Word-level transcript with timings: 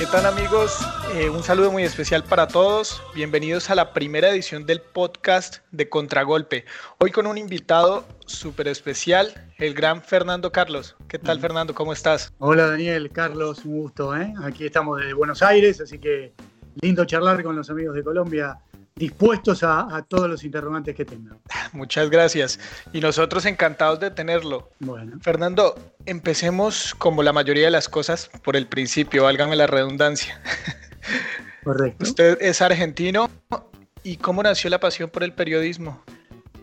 ¿Qué 0.00 0.06
tal 0.06 0.24
amigos? 0.24 0.78
Eh, 1.14 1.28
un 1.28 1.42
saludo 1.42 1.70
muy 1.70 1.82
especial 1.82 2.24
para 2.24 2.48
todos. 2.48 3.02
Bienvenidos 3.14 3.68
a 3.68 3.74
la 3.74 3.92
primera 3.92 4.30
edición 4.30 4.64
del 4.64 4.80
podcast 4.80 5.58
de 5.72 5.90
Contragolpe. 5.90 6.64
Hoy 6.96 7.10
con 7.10 7.26
un 7.26 7.36
invitado 7.36 8.06
súper 8.24 8.68
especial, 8.68 9.34
el 9.58 9.74
gran 9.74 10.00
Fernando 10.00 10.52
Carlos. 10.52 10.96
¿Qué 11.06 11.18
tal 11.18 11.38
Fernando? 11.38 11.74
¿Cómo 11.74 11.92
estás? 11.92 12.32
Hola 12.38 12.68
Daniel, 12.68 13.10
Carlos, 13.12 13.66
un 13.66 13.82
gusto. 13.82 14.16
¿eh? 14.16 14.32
Aquí 14.42 14.64
estamos 14.64 14.98
desde 15.00 15.12
Buenos 15.12 15.42
Aires, 15.42 15.82
así 15.82 15.98
que 15.98 16.32
lindo 16.80 17.04
charlar 17.04 17.42
con 17.42 17.54
los 17.54 17.68
amigos 17.68 17.94
de 17.94 18.02
Colombia 18.02 18.56
dispuestos 18.96 19.62
a, 19.62 20.04
todos 20.08 20.28
los 20.28 20.44
interrogantes 20.44 20.94
que 20.94 21.04
tengan. 21.04 21.38
Muchas 21.72 22.10
gracias. 22.10 22.60
Y 22.92 23.00
nosotros 23.00 23.46
encantados 23.46 24.00
de 24.00 24.10
tenerlo. 24.10 24.70
Bueno. 24.80 25.18
Fernando, 25.20 25.74
empecemos 26.06 26.94
como 26.94 27.22
la 27.22 27.32
mayoría 27.32 27.66
de 27.66 27.70
las 27.70 27.88
cosas 27.88 28.30
por 28.42 28.56
el 28.56 28.66
principio, 28.66 29.24
válgame 29.24 29.56
la 29.56 29.66
redundancia. 29.66 30.40
Correcto. 31.64 32.04
Usted 32.04 32.38
es 32.40 32.62
argentino. 32.62 33.28
¿Y 34.02 34.16
cómo 34.16 34.42
nació 34.42 34.70
la 34.70 34.80
pasión 34.80 35.10
por 35.10 35.22
el 35.22 35.34
periodismo? 35.34 36.02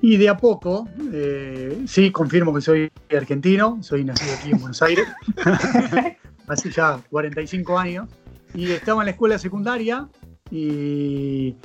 Y 0.02 0.18
de 0.18 0.30
a 0.30 0.38
poco, 0.38 0.88
eh, 1.12 1.84
sí, 1.88 2.12
confirmo 2.12 2.54
que 2.54 2.62
soy 2.62 2.92
argentino, 3.16 3.80
soy 3.82 4.04
nacido 4.04 4.34
aquí 4.36 4.52
en 4.52 4.60
Buenos 4.60 4.82
Aires, 4.84 5.08
hace 6.48 6.72
ya 6.72 7.00
45 7.10 7.78
años, 7.80 8.08
y 8.54 8.72
estaba 8.72 9.02
en 9.02 9.06
la 9.06 9.12
escuela 9.12 9.40
secundaria 9.40 10.08
y 10.52 11.56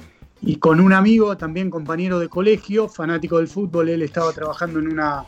y 0.42 0.56
con 0.56 0.80
un 0.80 0.92
amigo, 0.92 1.36
también 1.36 1.70
compañero 1.70 2.18
de 2.18 2.28
colegio, 2.28 2.88
fanático 2.88 3.38
del 3.38 3.46
fútbol, 3.46 3.88
él 3.88 4.02
estaba 4.02 4.32
trabajando 4.32 4.80
en 4.80 4.88
una, 4.88 5.24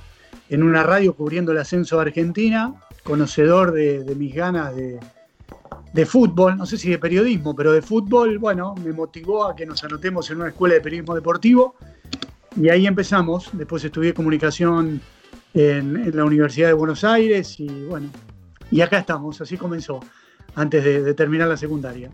en 0.48 0.62
una 0.64 0.82
radio 0.82 1.14
cubriendo 1.14 1.52
el 1.52 1.58
ascenso 1.58 1.96
de 1.96 2.02
Argentina, 2.02 2.74
conocedor 3.04 3.72
de, 3.72 4.12
mis 4.16 4.34
ganas 4.34 4.74
de, 4.74 4.98
de, 5.92 6.06
fútbol, 6.06 6.56
no 6.56 6.66
sé 6.66 6.76
si 6.76 6.90
de 6.90 6.98
periodismo, 6.98 7.54
pero 7.54 7.70
de 7.70 7.80
fútbol, 7.80 8.38
bueno, 8.38 8.74
me 8.84 8.92
motivó 8.92 9.46
a 9.46 9.54
que 9.54 9.64
nos 9.64 9.84
anotemos 9.84 10.28
en 10.30 10.38
una 10.38 10.48
escuela 10.48 10.74
de 10.74 10.80
periodismo 10.80 11.14
deportivo 11.14 11.76
y 12.60 12.68
ahí 12.68 12.84
empezamos. 12.84 13.50
Después 13.52 13.84
estudié 13.84 14.14
comunicación 14.14 15.00
en, 15.54 16.16
la 16.16 16.24
Universidad 16.24 16.68
de 16.68 16.74
Buenos 16.74 17.04
Aires 17.04 17.60
y 17.60 17.68
bueno, 17.84 18.08
y 18.68 18.80
acá 18.80 18.98
estamos, 18.98 19.40
así 19.40 19.56
comenzó, 19.56 20.00
antes 20.56 20.82
de 20.82 21.14
terminar 21.14 21.46
la 21.46 21.56
secundaria. 21.56 22.10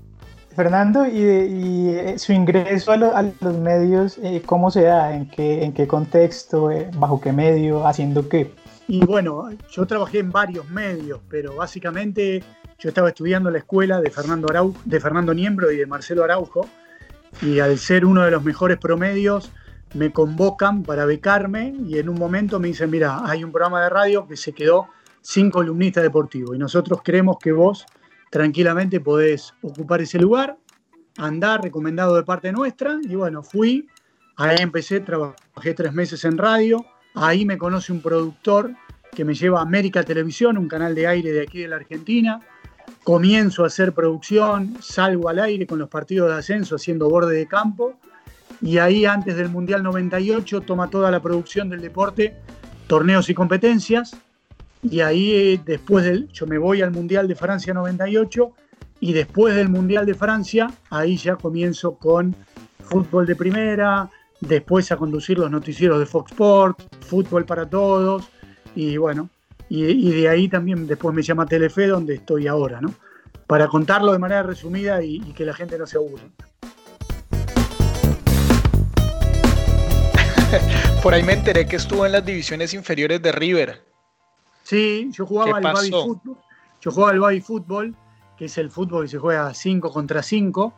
Fernando, 0.63 1.07
y, 1.07 1.89
eh, 1.89 2.19
su 2.19 2.35
ingreso 2.35 2.93
a, 2.93 3.23
los 3.23 3.57
medios, 3.57 4.19
eh, 4.19 4.43
¿cómo 4.45 4.71
se 4.71 4.83
da? 4.83 5.17
¿En 5.17 5.25
qué, 5.27 5.87
contexto? 5.89 6.71
Eh, 6.71 6.91
¿Bajo 6.97 7.19
qué 7.19 7.33
medio? 7.33 7.87
¿Haciendo 7.87 8.29
qué? 8.29 8.53
Y 8.87 9.03
bueno, 9.07 9.49
yo 9.71 9.87
trabajé 9.87 10.19
en 10.19 10.31
varios 10.31 10.69
medios, 10.69 11.19
pero 11.31 11.57
básicamente 11.57 12.45
yo 12.79 12.91
estaba 12.91 13.09
estudiando 13.09 13.49
en 13.49 13.55
la 13.55 13.61
escuela 13.61 14.03
de 14.03 14.11
Fernando, 14.11 14.75
de 14.85 15.01
Fernando 15.01 15.33
Niembro 15.33 15.73
y 15.73 15.79
de 15.79 15.87
Marcelo 15.87 16.25
Araujo, 16.25 16.69
y 17.41 17.61
al 17.61 17.79
ser 17.79 18.05
uno 18.05 18.23
de 18.23 18.31
los 18.31 18.45
mejores 18.45 18.77
promedios, 18.77 19.51
me 19.95 20.13
convocan 20.13 20.83
para 20.83 21.07
becarme 21.07 21.75
y 21.89 21.97
en 21.99 22.11
un 22.11 22.19
momento 22.19 22.61
me 22.61 22.69
dicen, 22.69 22.91
mira, 22.91 23.23
hay 23.25 23.45
un 23.45 23.51
programa 23.51 23.83
de 23.83 23.89
radio 23.89 24.29
que 24.29 24.37
se 24.37 24.53
quedó 24.53 24.89
sin 25.23 25.51
columnista 25.51 26.03
deportivo 26.03 26.55
y 26.55 26.59
nosotros 26.59 27.01
creemos 27.03 27.39
que 27.39 27.53
vos 27.53 27.87
tranquilamente 28.31 29.01
podés 29.01 29.53
ocupar 29.61 30.01
ese 30.01 30.19
lugar, 30.19 30.57
andar 31.19 31.63
recomendado 31.63 32.17
de 32.17 32.23
parte 32.23 32.53
nuestra, 32.53 32.99
y 33.03 33.15
bueno, 33.17 33.43
fui, 33.43 33.89
ahí 34.37 34.57
empecé, 34.61 35.01
trabajé 35.01 35.75
tres 35.75 35.93
meses 35.93 36.25
en 36.25 36.39
radio, 36.39 36.87
ahí 37.15 37.45
me 37.45 37.59
conoce 37.59 37.93
un 37.93 38.01
productor 38.01 38.73
que 39.13 39.25
me 39.25 39.35
lleva 39.35 39.59
a 39.59 39.63
América 39.63 40.05
Televisión, 40.05 40.57
un 40.57 40.69
canal 40.69 40.95
de 40.95 41.09
aire 41.09 41.33
de 41.33 41.43
aquí 41.43 41.59
de 41.59 41.69
la 41.69 41.77
Argentina, 41.77 42.41
comienzo 43.03 43.65
a 43.65 43.67
hacer 43.67 43.93
producción, 43.93 44.77
salgo 44.81 45.29
al 45.29 45.41
aire 45.41 45.67
con 45.67 45.81
los 45.81 45.89
partidos 45.89 46.31
de 46.31 46.39
ascenso 46.39 46.77
haciendo 46.77 47.11
borde 47.11 47.37
de 47.37 47.47
campo, 47.47 47.99
y 48.63 48.79
ahí 48.79 49.07
antes 49.07 49.37
del 49.37 49.49
Mundial 49.49 49.83
98 49.83 50.61
toma 50.61 50.89
toda 50.89 51.11
la 51.11 51.21
producción 51.21 51.69
del 51.69 51.81
deporte, 51.81 52.37
torneos 52.87 53.29
y 53.29 53.35
competencias, 53.35 54.17
y 54.83 55.01
ahí 55.01 55.61
después 55.65 56.05
del, 56.05 56.29
yo 56.29 56.47
me 56.47 56.59
voy 56.59 56.83
al 56.83 56.91
Mundial 56.91 57.29
de 57.29 57.35
Francia 57.35 57.75
98 57.75 58.53
y 59.01 59.13
después 59.13 59.55
del 59.55 59.69
Mundial 59.69 60.07
de 60.07 60.15
Francia, 60.15 60.71
ahí 60.91 61.17
ya 61.17 61.37
comienzo 61.37 61.97
con 61.97 62.35
fútbol 62.83 63.27
de 63.27 63.37
primera, 63.37 64.11
después 64.41 64.91
a 64.91 64.97
conducir 64.97 65.39
los 65.39 65.51
noticieros 65.51 65.99
de 65.99 66.07
Fox 66.07 66.33
Sports, 66.33 66.87
fútbol 67.01 67.45
para 67.45 67.69
todos 67.69 68.29
y 68.75 68.97
bueno, 68.97 69.29
y, 69.69 70.11
de 70.11 70.29
ahí 70.29 70.49
también 70.49 70.87
después 70.87 71.15
me 71.15 71.23
llama 71.23 71.47
Telefe 71.47 71.87
donde 71.87 72.15
estoy 72.15 72.49
ahora, 72.49 72.81
¿no? 72.81 72.93
Para 73.47 73.69
contarlo 73.69 74.13
de 74.13 74.19
manera 74.19 74.43
resumida 74.43 75.03
y, 75.03 75.17
y 75.17 75.33
que 75.33 75.45
la 75.45 75.55
gente 75.55 75.79
no 75.79 75.87
se 75.87 75.97
aburra. 75.97 76.25
Por 81.03 81.15
ahí 81.15 81.23
me 81.23 81.35
enteré 81.35 81.67
que 81.67 81.77
estuvo 81.77 82.05
en 82.05 82.13
las 82.13 82.25
divisiones 82.25 82.75
inferiores 82.75 83.23
de 83.23 83.31
River. 83.31 83.90
Sí, 84.71 85.11
yo 85.11 85.27
jugaba 85.27 85.57
al 85.57 85.65
baby 85.65 85.91
fútbol. 85.91 86.37
Yo 86.81 86.93
jugaba 86.93 87.11
al 87.11 87.19
baby 87.19 87.41
fútbol, 87.41 87.97
que 88.37 88.45
es 88.45 88.57
el 88.57 88.71
fútbol 88.71 89.03
que 89.03 89.09
se 89.09 89.19
juega 89.19 89.53
5 89.53 89.91
contra 89.91 90.23
5 90.23 90.73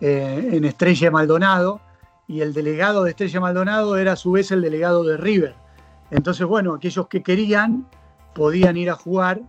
eh, 0.00 0.48
en 0.52 0.64
Estrella 0.64 1.10
Maldonado. 1.10 1.82
Y 2.26 2.40
el 2.40 2.54
delegado 2.54 3.04
de 3.04 3.10
Estrella 3.10 3.40
Maldonado 3.40 3.98
era 3.98 4.12
a 4.12 4.16
su 4.16 4.32
vez 4.32 4.50
el 4.50 4.62
delegado 4.62 5.04
de 5.04 5.18
River. 5.18 5.54
Entonces, 6.10 6.46
bueno, 6.46 6.72
aquellos 6.72 7.06
que 7.06 7.22
querían 7.22 7.86
podían 8.34 8.78
ir 8.78 8.88
a 8.88 8.94
jugar. 8.94 9.42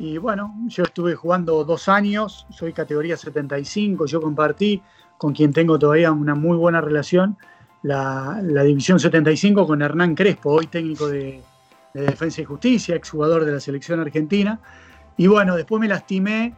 Y 0.00 0.18
bueno, 0.18 0.52
yo 0.66 0.82
estuve 0.82 1.14
jugando 1.14 1.62
dos 1.62 1.88
años, 1.88 2.48
soy 2.50 2.72
categoría 2.72 3.16
75, 3.16 4.06
yo 4.06 4.20
compartí 4.20 4.82
con 5.18 5.34
quien 5.34 5.52
tengo 5.52 5.78
todavía 5.78 6.10
una 6.10 6.34
muy 6.34 6.56
buena 6.56 6.80
relación, 6.80 7.36
la, 7.84 8.40
la 8.42 8.64
división 8.64 8.98
75 8.98 9.68
con 9.68 9.82
Hernán 9.82 10.16
Crespo, 10.16 10.50
hoy 10.50 10.66
técnico 10.66 11.06
de, 11.06 11.44
de 11.94 12.02
Defensa 12.02 12.40
y 12.40 12.44
Justicia, 12.44 12.94
exjugador 12.94 13.44
de 13.44 13.52
la 13.52 13.60
selección 13.60 14.00
argentina. 14.00 14.60
Y 15.16 15.26
bueno, 15.26 15.56
después 15.56 15.80
me 15.80 15.88
lastimé 15.88 16.54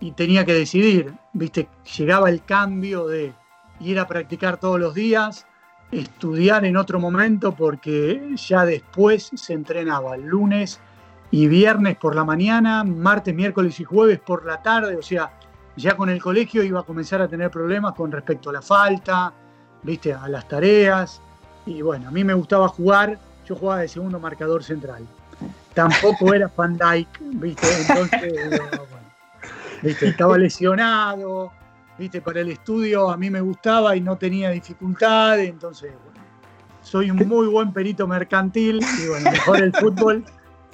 y 0.00 0.12
tenía 0.12 0.44
que 0.44 0.54
decidir, 0.54 1.14
viste, 1.32 1.68
llegaba 1.96 2.28
el 2.28 2.44
cambio 2.44 3.06
de 3.06 3.32
ir 3.80 3.98
a 3.98 4.06
practicar 4.06 4.58
todos 4.58 4.78
los 4.78 4.94
días, 4.94 5.46
estudiar 5.90 6.64
en 6.64 6.76
otro 6.76 7.00
momento, 7.00 7.54
porque 7.54 8.34
ya 8.36 8.64
después 8.64 9.30
se 9.34 9.52
entrenaba 9.52 10.16
lunes 10.16 10.80
y 11.30 11.48
viernes 11.48 11.96
por 11.96 12.14
la 12.14 12.24
mañana, 12.24 12.84
martes, 12.84 13.34
miércoles 13.34 13.80
y 13.80 13.84
jueves 13.84 14.20
por 14.20 14.44
la 14.44 14.62
tarde, 14.62 14.96
o 14.96 15.02
sea, 15.02 15.32
ya 15.76 15.96
con 15.96 16.08
el 16.08 16.22
colegio 16.22 16.62
iba 16.62 16.80
a 16.80 16.84
comenzar 16.84 17.20
a 17.20 17.28
tener 17.28 17.50
problemas 17.50 17.94
con 17.94 18.12
respecto 18.12 18.50
a 18.50 18.52
la 18.52 18.62
falta, 18.62 19.32
viste, 19.82 20.12
a 20.12 20.28
las 20.28 20.46
tareas. 20.46 21.20
Y 21.66 21.82
bueno, 21.82 22.08
a 22.08 22.10
mí 22.10 22.22
me 22.22 22.34
gustaba 22.34 22.68
jugar 22.68 23.18
yo 23.44 23.56
jugaba 23.56 23.82
de 23.82 23.88
segundo 23.88 24.18
marcador 24.18 24.62
central. 24.62 25.06
Tampoco 25.74 26.32
era 26.32 26.50
Van 26.56 26.76
Dyke, 26.76 27.18
¿viste? 27.20 27.66
Entonces, 27.80 28.60
¿viste? 29.82 30.08
estaba 30.08 30.38
lesionado, 30.38 31.52
¿viste? 31.98 32.20
Para 32.20 32.40
el 32.40 32.50
estudio 32.50 33.10
a 33.10 33.16
mí 33.16 33.30
me 33.30 33.40
gustaba 33.40 33.96
y 33.96 34.00
no 34.00 34.16
tenía 34.16 34.50
dificultades, 34.50 35.48
entonces, 35.48 35.92
bueno, 36.04 36.20
soy 36.82 37.10
un 37.10 37.28
muy 37.28 37.48
buen 37.48 37.72
perito 37.72 38.06
mercantil 38.06 38.80
y 39.02 39.08
bueno, 39.08 39.30
mejor 39.30 39.62
el 39.62 39.72
fútbol 39.72 40.24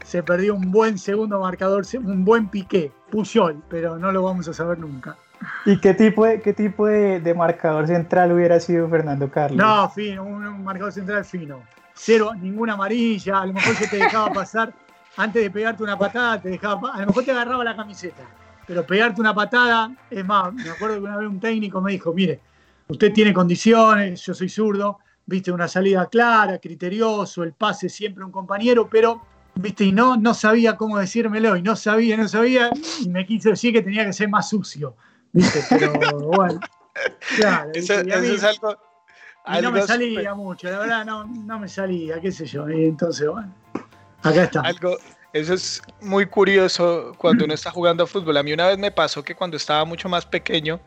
se 0.04 0.22
perdió 0.22 0.54
un 0.54 0.70
buen 0.70 0.98
segundo 0.98 1.40
marcador, 1.40 1.84
un 1.94 2.24
buen 2.24 2.48
piqué, 2.48 2.92
Puyol, 3.10 3.62
pero 3.68 3.98
no 3.98 4.12
lo 4.12 4.22
vamos 4.22 4.48
a 4.48 4.52
saber 4.52 4.78
nunca. 4.78 5.16
¿Y 5.64 5.78
qué 5.80 5.94
tipo 5.94 6.26
de, 6.26 6.42
qué 6.42 6.52
tipo 6.52 6.86
de, 6.86 7.34
marcador 7.34 7.86
central 7.86 8.32
hubiera 8.32 8.60
sido 8.60 8.88
Fernando 8.90 9.30
Carlos? 9.30 9.56
No, 9.56 9.88
fino, 9.88 10.22
un 10.22 10.62
marcador 10.62 10.92
central 10.92 11.24
fino 11.24 11.62
cero, 12.00 12.32
ninguna 12.34 12.72
amarilla, 12.74 13.40
a 13.40 13.46
lo 13.46 13.52
mejor 13.52 13.76
se 13.76 13.86
te 13.86 13.96
dejaba 13.98 14.32
pasar, 14.32 14.72
antes 15.16 15.42
de 15.42 15.50
pegarte 15.50 15.82
una 15.82 15.98
patada, 15.98 16.40
te 16.40 16.48
dejaba, 16.48 16.94
a 16.94 17.00
lo 17.00 17.06
mejor 17.08 17.24
te 17.24 17.30
agarraba 17.32 17.62
la 17.62 17.76
camiseta, 17.76 18.22
pero 18.66 18.86
pegarte 18.86 19.20
una 19.20 19.34
patada, 19.34 19.94
es 20.10 20.24
más, 20.24 20.52
me 20.54 20.70
acuerdo 20.70 20.96
que 20.96 21.02
una 21.02 21.18
vez 21.18 21.28
un 21.28 21.40
técnico 21.40 21.80
me 21.80 21.92
dijo, 21.92 22.12
mire, 22.14 22.40
usted 22.88 23.12
tiene 23.12 23.34
condiciones, 23.34 24.24
yo 24.24 24.32
soy 24.32 24.48
zurdo, 24.48 24.98
viste, 25.26 25.52
una 25.52 25.68
salida 25.68 26.06
clara, 26.06 26.58
criterioso, 26.58 27.42
el 27.42 27.52
pase 27.52 27.88
siempre 27.88 28.24
un 28.24 28.32
compañero, 28.32 28.88
pero, 28.88 29.20
viste, 29.56 29.84
y 29.84 29.92
no, 29.92 30.16
no 30.16 30.32
sabía 30.32 30.76
cómo 30.76 30.98
decírmelo, 30.98 31.56
y 31.56 31.62
no 31.62 31.76
sabía, 31.76 32.16
no 32.16 32.28
sabía, 32.28 32.70
y 33.00 33.08
me 33.10 33.26
quise 33.26 33.50
decir 33.50 33.74
que 33.74 33.82
tenía 33.82 34.06
que 34.06 34.14
ser 34.14 34.28
más 34.30 34.48
sucio, 34.48 34.96
viste, 35.32 35.62
pero 35.68 35.92
bueno. 36.18 36.60
Claro, 37.36 37.70
eso, 37.74 37.94
es 37.94 38.44
algo 38.44 38.89
y 39.46 39.62
no 39.62 39.72
me 39.72 39.82
salía 39.82 40.34
mucho, 40.34 40.70
la 40.70 40.78
verdad 40.80 41.04
no, 41.04 41.24
no 41.24 41.58
me 41.58 41.68
salía, 41.68 42.20
qué 42.20 42.30
sé 42.30 42.46
yo. 42.46 42.68
Y 42.68 42.86
entonces, 42.86 43.28
bueno, 43.28 43.52
acá 44.22 44.44
está. 44.44 44.60
Algo, 44.60 44.96
eso 45.32 45.54
es 45.54 45.82
muy 46.00 46.26
curioso 46.26 47.12
cuando 47.18 47.44
uno 47.44 47.54
está 47.54 47.70
jugando 47.70 48.06
fútbol. 48.06 48.36
A 48.36 48.42
mí 48.42 48.52
una 48.52 48.66
vez 48.68 48.78
me 48.78 48.90
pasó 48.90 49.22
que 49.22 49.34
cuando 49.34 49.56
estaba 49.56 49.84
mucho 49.84 50.08
más 50.08 50.26
pequeño, 50.26 50.80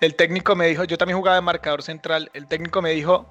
el 0.00 0.14
técnico 0.14 0.54
me 0.54 0.66
dijo, 0.66 0.84
yo 0.84 0.98
también 0.98 1.18
jugaba 1.18 1.36
de 1.36 1.42
marcador 1.42 1.82
central, 1.82 2.30
el 2.34 2.46
técnico 2.46 2.80
me 2.82 2.90
dijo, 2.90 3.26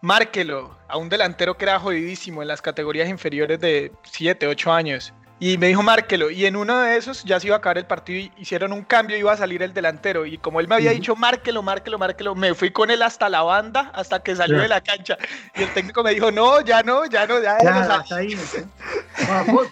márquelo 0.00 0.76
a 0.88 0.96
un 0.96 1.08
delantero 1.08 1.56
que 1.56 1.64
era 1.64 1.78
jodidísimo 1.78 2.42
en 2.42 2.48
las 2.48 2.62
categorías 2.62 3.08
inferiores 3.08 3.60
de 3.60 3.92
7, 4.02 4.46
8 4.46 4.72
años. 4.72 5.12
Y 5.40 5.56
me 5.56 5.68
dijo, 5.68 5.82
márquelo. 5.82 6.30
Y 6.30 6.46
en 6.46 6.56
uno 6.56 6.80
de 6.80 6.96
esos 6.96 7.22
ya 7.24 7.38
se 7.38 7.46
iba 7.46 7.56
a 7.56 7.58
acabar 7.58 7.78
el 7.78 7.86
partido 7.86 8.18
y 8.18 8.32
hicieron 8.42 8.72
un 8.72 8.82
cambio, 8.82 9.16
iba 9.16 9.32
a 9.32 9.36
salir 9.36 9.62
el 9.62 9.72
delantero. 9.72 10.26
Y 10.26 10.38
como 10.38 10.58
él 10.58 10.66
me 10.66 10.74
había 10.74 10.90
dicho, 10.90 11.14
márquelo, 11.14 11.62
márquelo, 11.62 11.98
márquelo, 11.98 12.34
me 12.34 12.54
fui 12.54 12.70
con 12.70 12.90
él 12.90 13.02
hasta 13.02 13.28
la 13.28 13.42
banda, 13.42 13.92
hasta 13.94 14.20
que 14.20 14.34
salió 14.34 14.58
de 14.58 14.68
la 14.68 14.80
cancha. 14.80 15.16
Y 15.54 15.62
el 15.62 15.72
técnico 15.72 16.02
me 16.02 16.12
dijo, 16.12 16.32
no, 16.32 16.60
ya 16.62 16.82
no, 16.82 17.06
ya 17.06 17.26
no, 17.26 17.40
ya. 17.40 17.56
ya 17.62 17.80
hasta 17.80 18.16
ahí. 18.16 18.36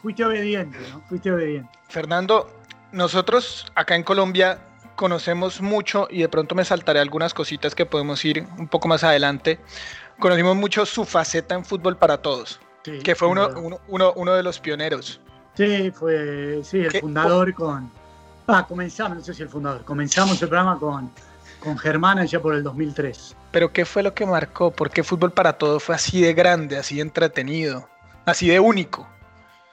fuiste 0.01 0.25
obediente, 0.25 0.79
¿no? 0.91 1.03
Fuiste 1.09 1.33
obediente. 1.33 1.69
Fernando, 1.89 2.49
nosotros 2.93 3.67
acá 3.75 3.97
en 3.97 4.05
Colombia 4.05 4.61
conocemos 4.95 5.61
mucho 5.61 6.07
y 6.11 6.21
de 6.21 6.29
pronto 6.29 6.55
me 6.55 6.65
saltaré 6.65 7.01
algunas 7.01 7.35
cositas 7.35 7.75
que 7.75 7.87
podemos 7.87 8.25
ir 8.25 8.47
un 8.57 8.69
poco 8.69 8.87
más 8.87 9.03
adelante. 9.03 9.59
Conocimos 10.19 10.57
mucho 10.57 10.87
su 10.87 11.05
faceta 11.05 11.55
en 11.57 11.65
fútbol 11.65 11.97
para 11.97 12.19
todos, 12.19 12.61
que 13.05 13.15
fue 13.15 13.29
uno, 13.29 13.51
uno, 13.89 14.13
uno 14.15 14.35
de 14.35 14.43
los 14.43 14.61
pioneros. 14.61 15.21
Sí, 15.57 15.91
fue 15.91 16.61
sí, 16.63 16.81
el 16.81 17.01
fundador 17.01 17.53
con... 17.55 17.91
Ah, 18.47 18.65
comenzamos, 18.67 19.19
no 19.19 19.25
sé 19.25 19.35
si 19.35 19.43
el 19.43 19.49
fundador, 19.49 19.85
comenzamos 19.85 20.41
el 20.41 20.49
programa 20.49 20.79
con, 20.79 21.11
con 21.59 21.79
Germán 21.79 22.19
allá 22.19 22.41
por 22.41 22.55
el 22.55 22.63
2003. 22.63 23.35
Pero 23.51 23.73
¿qué 23.73 23.85
fue 23.85 24.03
lo 24.03 24.15
que 24.15 24.27
marcó? 24.27 24.71
¿Por 24.71 24.91
qué 24.91 25.03
Fútbol 25.03 25.33
para 25.33 25.55
Todos 25.55 25.83
fue 25.83 25.95
así 25.95 26.21
de 26.21 26.35
grande, 26.35 26.77
así 26.77 26.97
de 26.97 27.03
entretenido, 27.03 27.89
así 28.27 28.49
de 28.49 28.61
único? 28.61 29.09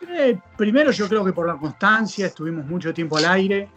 Eh, 0.10 0.40
primero 0.58 0.92
yo 0.92 1.08
creo 1.08 1.24
que 1.24 1.34
por 1.34 1.48
la 1.48 1.56
constancia, 1.56 2.28
estuvimos 2.28 2.66
mucho 2.66 2.94
tiempo 2.94 3.18
al 3.18 3.26
aire. 3.26 3.70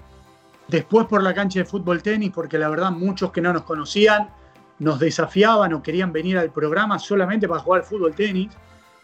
Después 0.69 1.07
por 1.07 1.23
la 1.23 1.35
cancha 1.35 1.61
de 1.61 1.65
fútbol 1.65 2.03
tenis, 2.03 2.31
porque 2.35 2.59
la 2.59 2.69
verdad 2.69 2.91
muchos 2.91 3.31
que 3.33 3.41
no 3.41 3.53
nos 3.53 3.63
conocían 3.63 4.31
nos 4.79 4.99
desafiaban 4.99 5.73
o 5.73 5.83
querían 5.83 6.13
venir 6.13 6.37
al 6.37 6.51
programa 6.51 6.99
solamente 6.99 7.49
para 7.49 7.63
jugar 7.63 7.83
fútbol 7.83 8.15
tenis. 8.15 8.53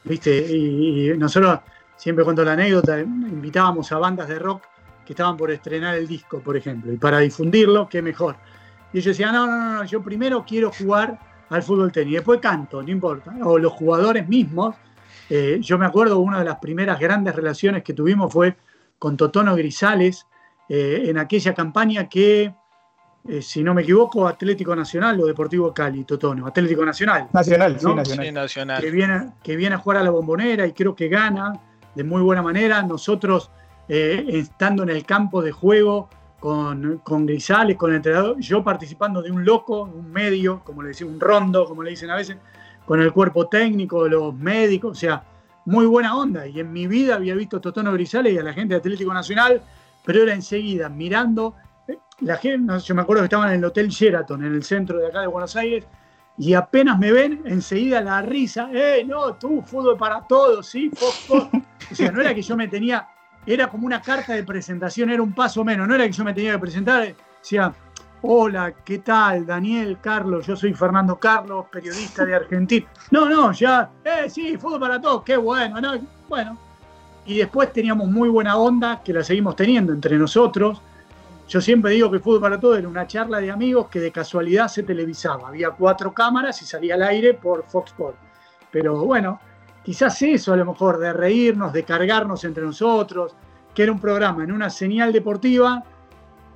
¿Viste? 0.04 0.36
y 0.36 1.16
nosotros 1.16 1.60
siempre 2.02 2.24
cuento 2.24 2.44
la 2.44 2.54
anécdota, 2.54 2.98
invitábamos 2.98 3.92
a 3.92 3.98
bandas 3.98 4.26
de 4.26 4.36
rock 4.36 4.64
que 5.06 5.12
estaban 5.12 5.36
por 5.36 5.52
estrenar 5.52 5.94
el 5.94 6.08
disco, 6.08 6.40
por 6.40 6.56
ejemplo, 6.56 6.92
y 6.92 6.96
para 6.96 7.20
difundirlo, 7.20 7.88
qué 7.88 8.02
mejor. 8.02 8.34
Y 8.92 8.98
ellos 8.98 9.16
decían, 9.16 9.32
no, 9.32 9.46
no, 9.46 9.74
no, 9.74 9.84
yo 9.84 10.02
primero 10.02 10.44
quiero 10.44 10.72
jugar 10.72 11.16
al 11.48 11.62
fútbol 11.62 11.92
tenis, 11.92 12.14
después 12.14 12.40
canto, 12.40 12.82
no 12.82 12.90
importa. 12.90 13.32
O 13.44 13.56
los 13.56 13.72
jugadores 13.74 14.26
mismos, 14.26 14.74
eh, 15.30 15.58
yo 15.60 15.78
me 15.78 15.86
acuerdo, 15.86 16.18
una 16.18 16.40
de 16.40 16.44
las 16.44 16.56
primeras 16.56 16.98
grandes 16.98 17.36
relaciones 17.36 17.84
que 17.84 17.94
tuvimos 17.94 18.32
fue 18.32 18.56
con 18.98 19.16
Totono 19.16 19.54
Grisales, 19.54 20.26
eh, 20.68 21.04
en 21.04 21.18
aquella 21.18 21.54
campaña 21.54 22.08
que, 22.08 22.52
eh, 23.28 23.42
si 23.42 23.62
no 23.62 23.74
me 23.74 23.82
equivoco, 23.82 24.26
Atlético 24.26 24.74
Nacional 24.74 25.20
o 25.20 25.26
Deportivo 25.26 25.72
Cali, 25.72 26.02
Totono, 26.02 26.48
Atlético 26.48 26.84
Nacional. 26.84 27.28
Nacional, 27.32 27.78
sí, 27.78 27.86
nacional. 27.86 28.34
nacional. 28.34 28.80
Que, 28.82 28.90
viene, 28.90 29.32
que 29.40 29.54
viene 29.54 29.76
a 29.76 29.78
jugar 29.78 29.98
a 29.98 30.02
la 30.02 30.10
bombonera 30.10 30.66
y 30.66 30.72
creo 30.72 30.96
que 30.96 31.06
gana 31.06 31.52
de 31.94 32.04
muy 32.04 32.22
buena 32.22 32.42
manera. 32.42 32.82
Nosotros, 32.82 33.50
eh, 33.88 34.24
estando 34.28 34.82
en 34.82 34.90
el 34.90 35.04
campo 35.04 35.42
de 35.42 35.52
juego 35.52 36.08
con, 36.40 36.98
con, 37.04 37.26
Grisales, 37.26 37.76
con 37.76 37.90
el 37.90 37.96
entrenador, 37.96 38.38
yo 38.40 38.64
participando 38.64 39.22
de 39.22 39.30
un 39.30 39.44
loco, 39.44 39.82
un 39.82 40.10
medio, 40.10 40.62
como 40.64 40.82
le 40.82 40.88
decimos, 40.88 41.14
un 41.14 41.20
rondo, 41.20 41.64
como 41.66 41.82
le 41.82 41.90
dicen 41.90 42.10
a 42.10 42.16
veces, 42.16 42.36
con 42.84 43.00
el 43.00 43.12
cuerpo 43.12 43.48
técnico, 43.48 44.08
los 44.08 44.34
médicos, 44.34 44.92
o 44.92 44.94
sea, 45.00 45.24
muy 45.64 45.86
buena 45.86 46.16
onda. 46.16 46.46
Y 46.46 46.60
en 46.60 46.72
mi 46.72 46.86
vida 46.86 47.14
había 47.14 47.34
visto 47.34 47.58
a 47.58 47.60
Totono 47.60 47.92
Grisales 47.92 48.32
y 48.32 48.38
a 48.38 48.42
la 48.42 48.52
gente 48.52 48.74
de 48.74 48.80
Atlético 48.80 49.14
Nacional, 49.14 49.62
pero 50.04 50.22
era 50.22 50.34
enseguida 50.34 50.88
mirando. 50.88 51.54
Eh, 51.86 51.98
la 52.20 52.36
gente, 52.36 52.78
yo 52.80 52.94
me 52.94 53.02
acuerdo 53.02 53.22
que 53.22 53.26
estaban 53.26 53.50
en 53.50 53.56
el 53.56 53.64
Hotel 53.64 53.88
Sheraton, 53.88 54.44
en 54.44 54.54
el 54.54 54.64
centro 54.64 54.98
de 54.98 55.06
acá 55.06 55.20
de 55.20 55.26
Buenos 55.28 55.54
Aires, 55.56 55.84
y 56.42 56.54
apenas 56.54 56.98
me 56.98 57.12
ven, 57.12 57.40
enseguida 57.44 58.00
la 58.00 58.20
risa, 58.20 58.68
¡eh, 58.72 59.04
no, 59.06 59.34
tú, 59.34 59.62
fútbol 59.62 59.96
para 59.96 60.22
todos, 60.22 60.66
sí, 60.66 60.90
O 61.28 61.94
sea, 61.94 62.10
no 62.10 62.20
era 62.20 62.34
que 62.34 62.42
yo 62.42 62.56
me 62.56 62.66
tenía, 62.66 63.06
era 63.46 63.68
como 63.68 63.86
una 63.86 64.02
carta 64.02 64.32
de 64.32 64.42
presentación, 64.42 65.10
era 65.10 65.22
un 65.22 65.32
paso 65.32 65.62
menos, 65.62 65.86
no 65.86 65.94
era 65.94 66.04
que 66.04 66.10
yo 66.10 66.24
me 66.24 66.34
tenía 66.34 66.54
que 66.54 66.58
presentar, 66.58 67.14
decía, 67.38 67.72
hola, 68.22 68.74
¿qué 68.84 68.98
tal? 68.98 69.46
Daniel, 69.46 69.98
Carlos, 70.00 70.44
yo 70.44 70.56
soy 70.56 70.74
Fernando 70.74 71.16
Carlos, 71.16 71.66
periodista 71.70 72.24
de 72.24 72.34
Argentina. 72.34 72.88
No, 73.12 73.28
no, 73.28 73.52
ya, 73.52 73.88
eh, 74.02 74.28
sí, 74.28 74.56
fútbol 74.56 74.80
para 74.80 75.00
todos, 75.00 75.22
qué 75.22 75.36
bueno, 75.36 75.80
¿no? 75.80 75.92
Bueno. 76.28 76.58
Y 77.24 77.38
después 77.38 77.72
teníamos 77.72 78.10
muy 78.10 78.28
buena 78.28 78.56
onda, 78.56 79.00
que 79.04 79.12
la 79.12 79.22
seguimos 79.22 79.54
teniendo 79.54 79.92
entre 79.92 80.18
nosotros 80.18 80.82
yo 81.48 81.60
siempre 81.60 81.92
digo 81.92 82.10
que 82.10 82.18
Fútbol 82.18 82.40
para 82.40 82.60
Todos 82.60 82.78
era 82.78 82.88
una 82.88 83.06
charla 83.06 83.38
de 83.38 83.50
amigos 83.50 83.88
que 83.88 84.00
de 84.00 84.10
casualidad 84.10 84.68
se 84.68 84.82
televisaba. 84.82 85.48
Había 85.48 85.70
cuatro 85.70 86.12
cámaras 86.12 86.60
y 86.62 86.64
salía 86.64 86.94
al 86.94 87.02
aire 87.02 87.34
por 87.34 87.64
Fox 87.64 87.90
Sports. 87.90 88.18
Pero 88.70 89.04
bueno, 89.04 89.40
quizás 89.82 90.20
eso 90.22 90.52
a 90.52 90.56
lo 90.56 90.64
mejor, 90.64 90.98
de 90.98 91.12
reírnos, 91.12 91.72
de 91.72 91.84
cargarnos 91.84 92.44
entre 92.44 92.62
nosotros, 92.62 93.34
que 93.74 93.82
era 93.82 93.92
un 93.92 94.00
programa 94.00 94.44
en 94.44 94.52
una 94.52 94.70
señal 94.70 95.12
deportiva 95.12 95.82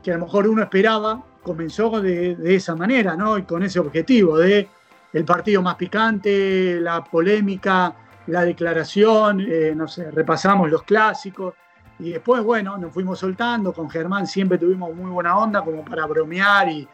que 0.02 0.12
a 0.12 0.14
lo 0.14 0.24
mejor 0.24 0.48
uno 0.48 0.62
esperaba, 0.62 1.22
comenzó 1.42 2.00
de, 2.00 2.36
esa 2.54 2.74
manera, 2.76 3.16
¿no? 3.16 3.36
Y 3.38 3.42
con 3.42 3.62
ese 3.64 3.80
objetivo 3.80 4.38
de 4.38 4.68
el 5.12 5.24
partido 5.24 5.62
más 5.62 5.74
picante, 5.74 6.80
la 6.80 7.02
polémica, 7.02 7.94
la 8.28 8.44
declaración, 8.44 9.40
eh, 9.40 9.72
no 9.74 9.88
sé, 9.88 10.10
repasamos 10.10 10.70
los 10.70 10.84
clásicos 10.84 11.54
y 11.98 12.10
después, 12.10 12.43
bueno, 12.44 12.76
nos 12.76 12.93
fuimos 12.93 13.19
soltando. 13.19 13.72
Con 13.72 13.88
Germán 13.88 14.26
siempre 14.26 14.58
tuvimos 14.58 14.94
muy 14.94 15.10
buena 15.10 15.37
onda 15.38 15.62
como 15.62 15.84
para 15.84 16.06
bromear 16.06 16.69
y, 16.69 16.87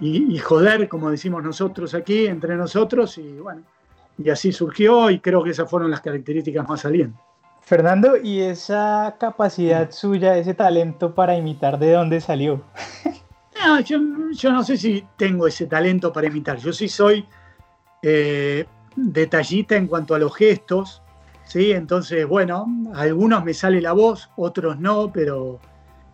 y, 0.00 0.38
joder, 0.38 0.88
como 0.88 1.10
decimos 1.10 1.42
nosotros 1.42 1.94
aquí, 1.94 2.26
entre 2.26 2.56
nosotros. 2.56 3.18
Y 3.18 3.38
bueno, 3.38 3.62
y 4.18 4.30
así 4.30 4.52
surgió 4.52 5.10
y 5.10 5.18
creo 5.18 5.42
que 5.42 5.50
esas 5.50 5.68
fueron 5.68 5.90
las 5.90 6.00
características 6.00 6.68
más 6.68 6.80
salientes. 6.80 7.20
Fernando, 7.60 8.16
¿y 8.16 8.42
esa 8.42 9.16
capacidad 9.18 9.90
suya, 9.90 10.38
ese 10.38 10.54
talento 10.54 11.12
para 11.16 11.36
imitar, 11.36 11.78
de 11.78 11.92
dónde 11.92 12.20
salió? 12.20 12.62
No, 13.64 13.80
yo, 13.80 13.98
yo, 14.32 14.52
no 14.52 14.62
sé 14.62 14.76
si 14.76 15.04
tengo 15.16 15.46
ese 15.46 15.66
talento 15.66 16.12
para 16.12 16.28
imitar. 16.28 16.58
Yo 16.58 16.72
sí 16.72 16.88
soy 16.88 17.26
eh, 18.02 18.64
detallista 18.94 19.74
en 19.74 19.88
cuanto 19.88 20.14
a 20.14 20.18
los 20.18 20.36
gestos. 20.36 21.02
¿Sí? 21.46 21.72
Entonces, 21.72 22.26
bueno, 22.26 22.66
algunos 22.94 23.42
me 23.44 23.54
sale 23.54 23.80
la 23.80 23.92
voz, 23.92 24.30
otros 24.36 24.78
no, 24.78 25.10
pero, 25.10 25.60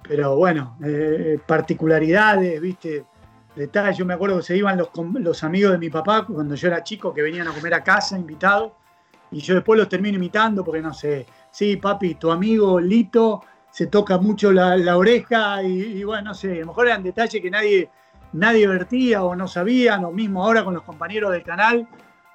pero 0.07 0.37
bueno, 0.37 0.77
eh, 0.85 1.39
particularidades, 1.45 2.61
¿viste? 2.61 3.05
Detalles. 3.57 3.99
Yo 3.99 4.07
me 4.07 4.15
acuerdo 4.15 4.37
que 4.37 4.45
se 4.45 4.57
iban 4.57 4.79
los, 4.79 4.91
los 5.15 5.43
amigos 5.43 5.73
de 5.73 5.79
mi 5.79 5.91
papá 5.91 6.25
cuando 6.25 6.55
yo 6.55 6.69
era 6.69 6.85
chico, 6.85 7.13
que 7.13 7.23
venían 7.23 7.49
a 7.49 7.53
comer 7.53 7.75
a 7.75 7.83
casa, 7.83 8.17
invitados, 8.17 8.73
y 9.31 9.41
yo 9.41 9.55
después 9.55 9.79
los 9.79 9.89
termino 9.89 10.17
imitando 10.17 10.63
porque 10.63 10.83
no 10.83 10.93
sé, 10.93 11.27
sí, 11.51 11.77
papi, 11.77 12.15
tu 12.15 12.31
amigo 12.31 12.79
Lito 12.79 13.43
se 13.71 13.87
toca 13.87 14.19
mucho 14.19 14.53
la, 14.53 14.97
oreja 14.97 15.63
y, 15.63 16.05
bueno, 16.05 16.31
no 16.31 16.35
sé, 16.35 16.53
a 16.53 16.61
lo 16.61 16.67
mejor 16.67 16.89
eran 16.89 17.03
detalles 17.03 17.41
que 17.41 17.51
nadie, 17.51 17.91
nadie 18.35 18.67
vertía 18.67 19.25
o 19.25 19.35
no 19.35 19.49
sabían, 19.49 20.05
o 20.05 20.13
mismo 20.13 20.45
ahora 20.45 20.63
con 20.63 20.75
los 20.75 20.83
compañeros 20.83 21.33
del 21.33 21.43
canal, 21.43 21.89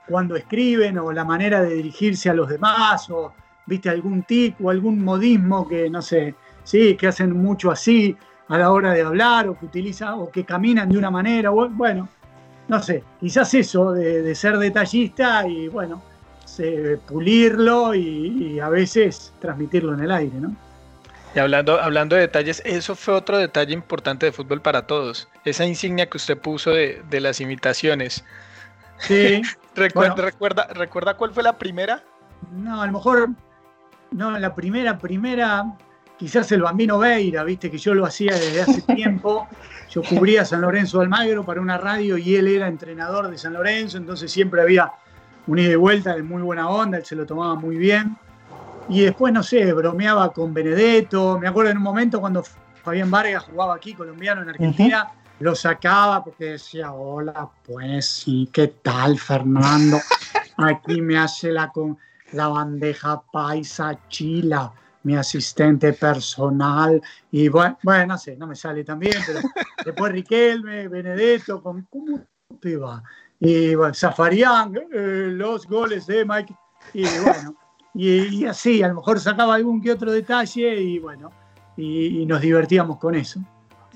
cuando 0.08 0.36
escriben 0.36 0.98
o 0.98 1.12
la 1.12 1.26
manera 1.26 1.62
de 1.62 1.74
dirigirse 1.76 2.30
a 2.30 2.34
los 2.34 2.50
demás 2.50 3.10
o 3.10 3.34
viste 3.66 3.90
algún 3.90 4.24
tic 4.24 4.56
o 4.62 4.70
algún 4.70 5.04
modismo 5.04 5.68
que 5.68 5.90
no 5.90 6.02
sé, 6.02 6.36
sí, 6.64 6.96
que 6.96 7.08
hacen 7.08 7.34
mucho 7.34 7.70
así 7.70 8.16
a 8.48 8.58
la 8.58 8.72
hora 8.72 8.94
de 8.94 9.02
hablar 9.02 9.50
o 9.50 9.60
que 9.60 9.66
utilizan 9.66 10.14
o 10.16 10.32
que 10.32 10.46
caminan 10.46 10.90
de 10.90 10.98
una 10.98 11.12
manera, 11.12 11.50
bueno, 11.50 12.08
no 12.68 12.82
sé, 12.82 13.04
quizás 13.20 13.54
eso 13.54 13.92
de, 13.92 14.34
ser 14.36 14.58
detallista 14.58 15.48
y 15.48 15.68
bueno, 15.68 16.02
pulirlo 17.08 17.94
y, 17.94 18.60
a 18.60 18.70
veces 18.70 19.34
transmitirlo 19.40 19.94
en 19.94 20.00
el 20.02 20.12
aire, 20.12 20.40
¿no? 20.40 20.56
Y 21.36 21.40
hablando, 21.40 21.80
hablando 21.80 22.16
de 22.16 22.22
detalles, 22.22 22.64
eso 22.66 22.96
fue 22.96 23.14
otro 23.14 23.38
detalle 23.38 23.74
importante 23.74 24.26
de 24.26 24.32
fútbol 24.32 24.62
para 24.62 24.88
todos. 24.88 25.28
Esa 25.46 25.66
insignia 25.66 26.10
que 26.10 26.18
usted 26.18 26.38
puso 26.38 26.72
de, 26.72 27.04
de 27.10 27.20
las 27.20 27.42
imitaciones. 27.42 28.24
Sí. 29.00 29.42
recuerda, 29.76 30.16
recuerda, 30.16 30.68
¿Recuerda 30.74 31.16
cuál 31.16 31.34
fue 31.34 31.44
la 31.44 31.58
primera? 31.58 32.04
No, 32.52 32.82
a 32.82 32.88
lo 32.88 32.94
mejor, 32.94 33.30
no, 34.12 34.38
la 34.38 34.56
primera, 34.56 34.98
primera, 34.98 35.66
quizás 36.18 36.52
el 36.52 36.62
Bambino 36.62 36.98
Veira, 36.98 37.44
viste, 37.44 37.70
que 37.70 37.78
yo 37.78 37.94
lo 37.94 38.06
hacía 38.06 38.34
desde 38.34 38.62
hace 38.62 38.82
tiempo. 38.96 39.48
Yo 39.90 40.02
cubría 40.04 40.46
San 40.46 40.62
Lorenzo 40.62 41.02
Almagro 41.02 41.46
para 41.46 41.62
una 41.62 41.78
radio 41.78 42.18
y 42.18 42.36
él 42.36 42.48
era 42.48 42.68
entrenador 42.68 43.30
de 43.30 43.38
San 43.38 43.54
Lorenzo, 43.54 43.98
entonces 43.98 44.32
siempre 44.32 44.62
había 44.62 44.92
un 45.48 45.60
ida 45.60 45.72
y 45.72 45.76
vuelta 45.76 46.14
de 46.14 46.24
muy 46.24 46.42
buena 46.42 46.70
onda, 46.70 46.98
él 46.98 47.06
se 47.06 47.16
lo 47.16 47.26
tomaba 47.26 47.56
muy 47.56 47.78
bien. 47.78 48.18
Y 48.90 49.02
después, 49.02 49.34
no 49.34 49.44
sé, 49.44 49.74
bromeaba 49.74 50.32
con 50.32 50.54
Benedetto. 50.54 51.38
Me 51.40 51.48
acuerdo 51.48 51.72
en 51.72 51.78
un 51.78 51.84
momento 51.84 52.22
cuando 52.22 52.44
Fabián 52.84 53.12
Vargas 53.12 53.44
jugaba 53.44 53.76
aquí, 53.76 53.94
colombiano 53.94 54.44
en 54.44 54.50
Argentina 54.50 55.12
lo 55.40 55.56
sacaba 55.56 56.24
porque 56.24 56.46
decía, 56.46 56.92
hola, 56.92 57.50
pues 57.66 58.06
sí, 58.06 58.50
¿qué 58.52 58.68
tal, 58.68 59.20
Fernando? 59.20 59.98
Aquí 60.58 61.02
me 61.02 61.18
hace 61.18 61.52
la, 61.52 61.72
la 62.32 62.48
bandeja 62.48 63.22
paisa 63.32 64.00
chila, 64.10 64.72
mi 65.04 65.16
asistente 65.16 65.94
personal. 65.94 67.02
Y 67.32 67.50
bueno, 67.50 67.78
bueno, 67.84 68.08
no 68.08 68.18
sé, 68.18 68.36
no 68.36 68.48
me 68.48 68.56
sale 68.56 68.84
tan 68.84 69.00
bien, 69.00 69.18
pero 69.26 69.40
después 69.86 70.12
Riquelme, 70.12 70.88
Benedetto, 70.88 71.62
¿cómo 71.62 71.86
te 72.60 72.78
va? 72.78 73.04
Y 73.40 73.76
bueno, 73.76 73.94
Zafarian, 73.94 74.76
eh, 74.76 75.30
los 75.32 75.68
goles 75.68 76.08
de 76.08 76.26
Mike. 76.26 76.56
Y 76.94 77.04
bueno, 77.20 77.56
Y, 78.00 78.46
así, 78.46 78.84
a 78.84 78.90
lo 78.90 78.96
mejor 78.96 79.20
sacaba 79.20 79.56
algún 79.56 79.82
que 79.82 79.92
otro 79.92 80.12
detalle 80.12 80.80
y 80.80 81.00
bueno, 81.00 81.32
y, 81.76 82.26
nos 82.28 82.42
divertíamos 82.42 83.00
con 83.00 83.16
eso. 83.16 83.40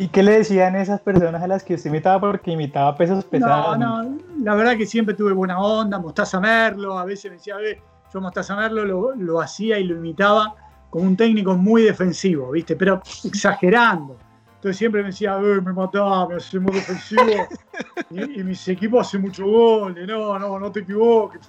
¿Y 0.02 0.08
qué 0.08 0.24
le 0.24 0.32
decían 0.32 0.76
esas 0.76 1.00
personas 1.00 1.44
a 1.44 1.48
las 1.48 1.64
que 1.64 1.76
usted 1.76 1.92
imitaba 1.92 2.20
porque 2.20 2.50
imitaba 2.50 2.98
pesos 2.98 3.24
pesados? 3.24 3.78
No, 3.78 4.02
no, 4.02 4.18
la 4.42 4.56
verdad 4.56 4.76
que 4.76 4.88
siempre 4.88 5.14
tuve 5.14 5.32
buena 5.32 5.60
onda, 5.60 6.00
Mostaza 6.00 6.40
Merlo, 6.40 6.98
a 6.98 7.06
veces 7.06 7.30
me 7.30 7.38
decía, 7.38 7.58
ve, 7.58 7.80
yo 8.12 8.20
Mostaza 8.20 8.56
Merlo 8.56 8.84
lo, 8.84 9.16
lo 9.16 9.40
hacía 9.40 9.78
y 9.78 9.84
lo 9.84 9.96
imitaba 9.96 10.56
como 10.90 11.06
un 11.06 11.16
técnico 11.16 11.56
muy 11.56 11.84
defensivo, 11.84 12.50
¿viste? 12.50 12.76
Pero 12.76 13.00
exagerando. 13.24 14.18
Entonces 14.56 14.78
siempre 14.78 15.04
me 15.04 15.10
decía, 15.10 15.38
me 15.38 15.72
mataba, 15.72 16.28
me 16.30 16.36
hace 16.38 16.60
muy 16.60 16.74
defensivo. 16.74 17.48
y, 18.10 18.44
mis 18.44 18.68
equipos 18.70 19.06
hacen 19.06 19.22
mucho 19.22 19.46
goles, 19.46 20.08
no, 20.08 20.40
no, 20.40 20.58
no 20.58 20.72
te 20.72 20.80
equivoques, 20.80 21.42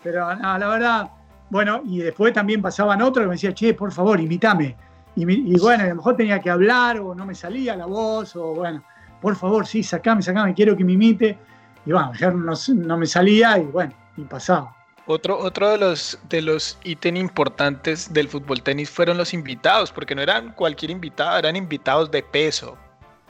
Pero 0.00 0.36
nada, 0.36 0.58
la 0.60 0.68
verdad, 0.68 1.10
bueno, 1.50 1.82
y 1.84 1.98
después 1.98 2.32
también 2.32 2.62
pasaban 2.62 3.02
otros 3.02 3.24
que 3.24 3.28
me 3.30 3.34
decían, 3.34 3.54
che, 3.54 3.74
por 3.74 3.90
favor, 3.90 4.20
imítame. 4.20 4.76
Y, 5.16 5.58
bueno, 5.58 5.84
a 5.84 5.86
lo 5.86 5.94
mejor 5.94 6.16
tenía 6.16 6.40
que 6.40 6.50
hablar 6.50 6.98
o 6.98 7.14
no 7.14 7.24
me 7.24 7.34
salía 7.34 7.76
la 7.76 7.86
voz, 7.86 8.34
o 8.34 8.54
bueno, 8.54 8.82
por 9.20 9.36
favor, 9.36 9.66
sí, 9.66 9.82
sacame, 9.82 10.22
sacame, 10.22 10.54
quiero 10.54 10.76
que 10.76 10.84
me 10.84 10.92
imite. 10.92 11.38
Y 11.86 11.92
bueno, 11.92 12.12
no, 12.34 12.54
no 12.74 12.96
me 12.96 13.06
salía 13.06 13.58
y 13.58 13.62
bueno, 13.64 13.92
y 14.16 14.22
pasaba. 14.22 14.74
Otro, 15.06 15.38
otro 15.38 15.70
de 15.70 15.78
los 15.78 16.18
de 16.30 16.40
los 16.40 16.78
ítems 16.82 17.20
importantes 17.20 18.12
del 18.12 18.26
fútbol 18.26 18.62
tenis 18.62 18.88
fueron 18.88 19.18
los 19.18 19.34
invitados, 19.34 19.92
porque 19.92 20.14
no 20.14 20.22
eran 20.22 20.52
cualquier 20.52 20.90
invitado, 20.90 21.38
eran 21.38 21.56
invitados 21.56 22.10
de 22.10 22.22
peso. 22.22 22.78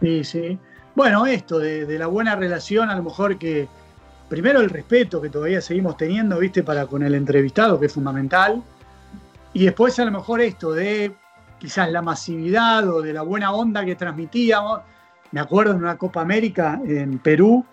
Sí, 0.00 0.22
sí. 0.22 0.58
Bueno, 0.94 1.26
esto 1.26 1.58
de, 1.58 1.98
la 1.98 2.06
buena 2.06 2.36
relación, 2.36 2.90
a 2.90 2.96
lo 2.96 3.02
mejor 3.02 3.38
que 3.38 3.66
primero 4.28 4.60
el 4.60 4.70
respeto 4.70 5.20
que 5.20 5.28
todavía 5.28 5.60
seguimos 5.60 5.96
teniendo, 5.96 6.38
viste, 6.38 6.62
para 6.62 6.86
con 6.86 7.02
el 7.02 7.14
entrevistado, 7.14 7.80
que 7.80 7.86
es 7.86 7.92
fundamental. 7.92 8.62
Y 9.52 9.64
después 9.64 9.98
a 9.98 10.04
lo 10.04 10.12
mejor 10.12 10.40
esto 10.40 10.72
de 10.72 11.12
quizás 11.58 11.90
la 11.90 12.02
masividad 12.02 12.88
o 12.88 13.02
de 13.02 13.12
la 13.12 13.22
buena 13.22 13.52
onda 13.52 13.84
que 13.84 13.94
transmitíamos. 13.94 14.80
Me 15.32 15.40
acuerdo 15.40 15.72
en 15.72 15.78
una 15.78 15.96
Copa 15.96 16.20
América 16.20 16.80
en 16.84 17.18
Perú, 17.18 17.64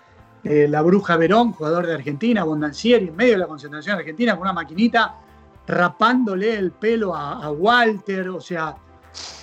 eh, 0.44 0.68
la 0.68 0.82
Bruja 0.82 1.18
Verón, 1.18 1.52
jugador 1.52 1.86
de 1.86 1.94
Argentina, 1.94 2.44
Bondancieri, 2.44 3.10
en 3.10 3.16
medio 3.16 3.34
de 3.34 3.40
la 3.40 3.48
concentración 3.48 3.98
argentina, 3.98 4.34
con 4.34 4.44
una 4.44 4.54
maquinita, 4.54 5.16
rapándole 5.68 6.56
el 6.56 6.72
pelo 6.72 7.16
a, 7.16 7.52
Walter. 7.52 8.30
O 8.30 8.42
sea, 8.42 8.76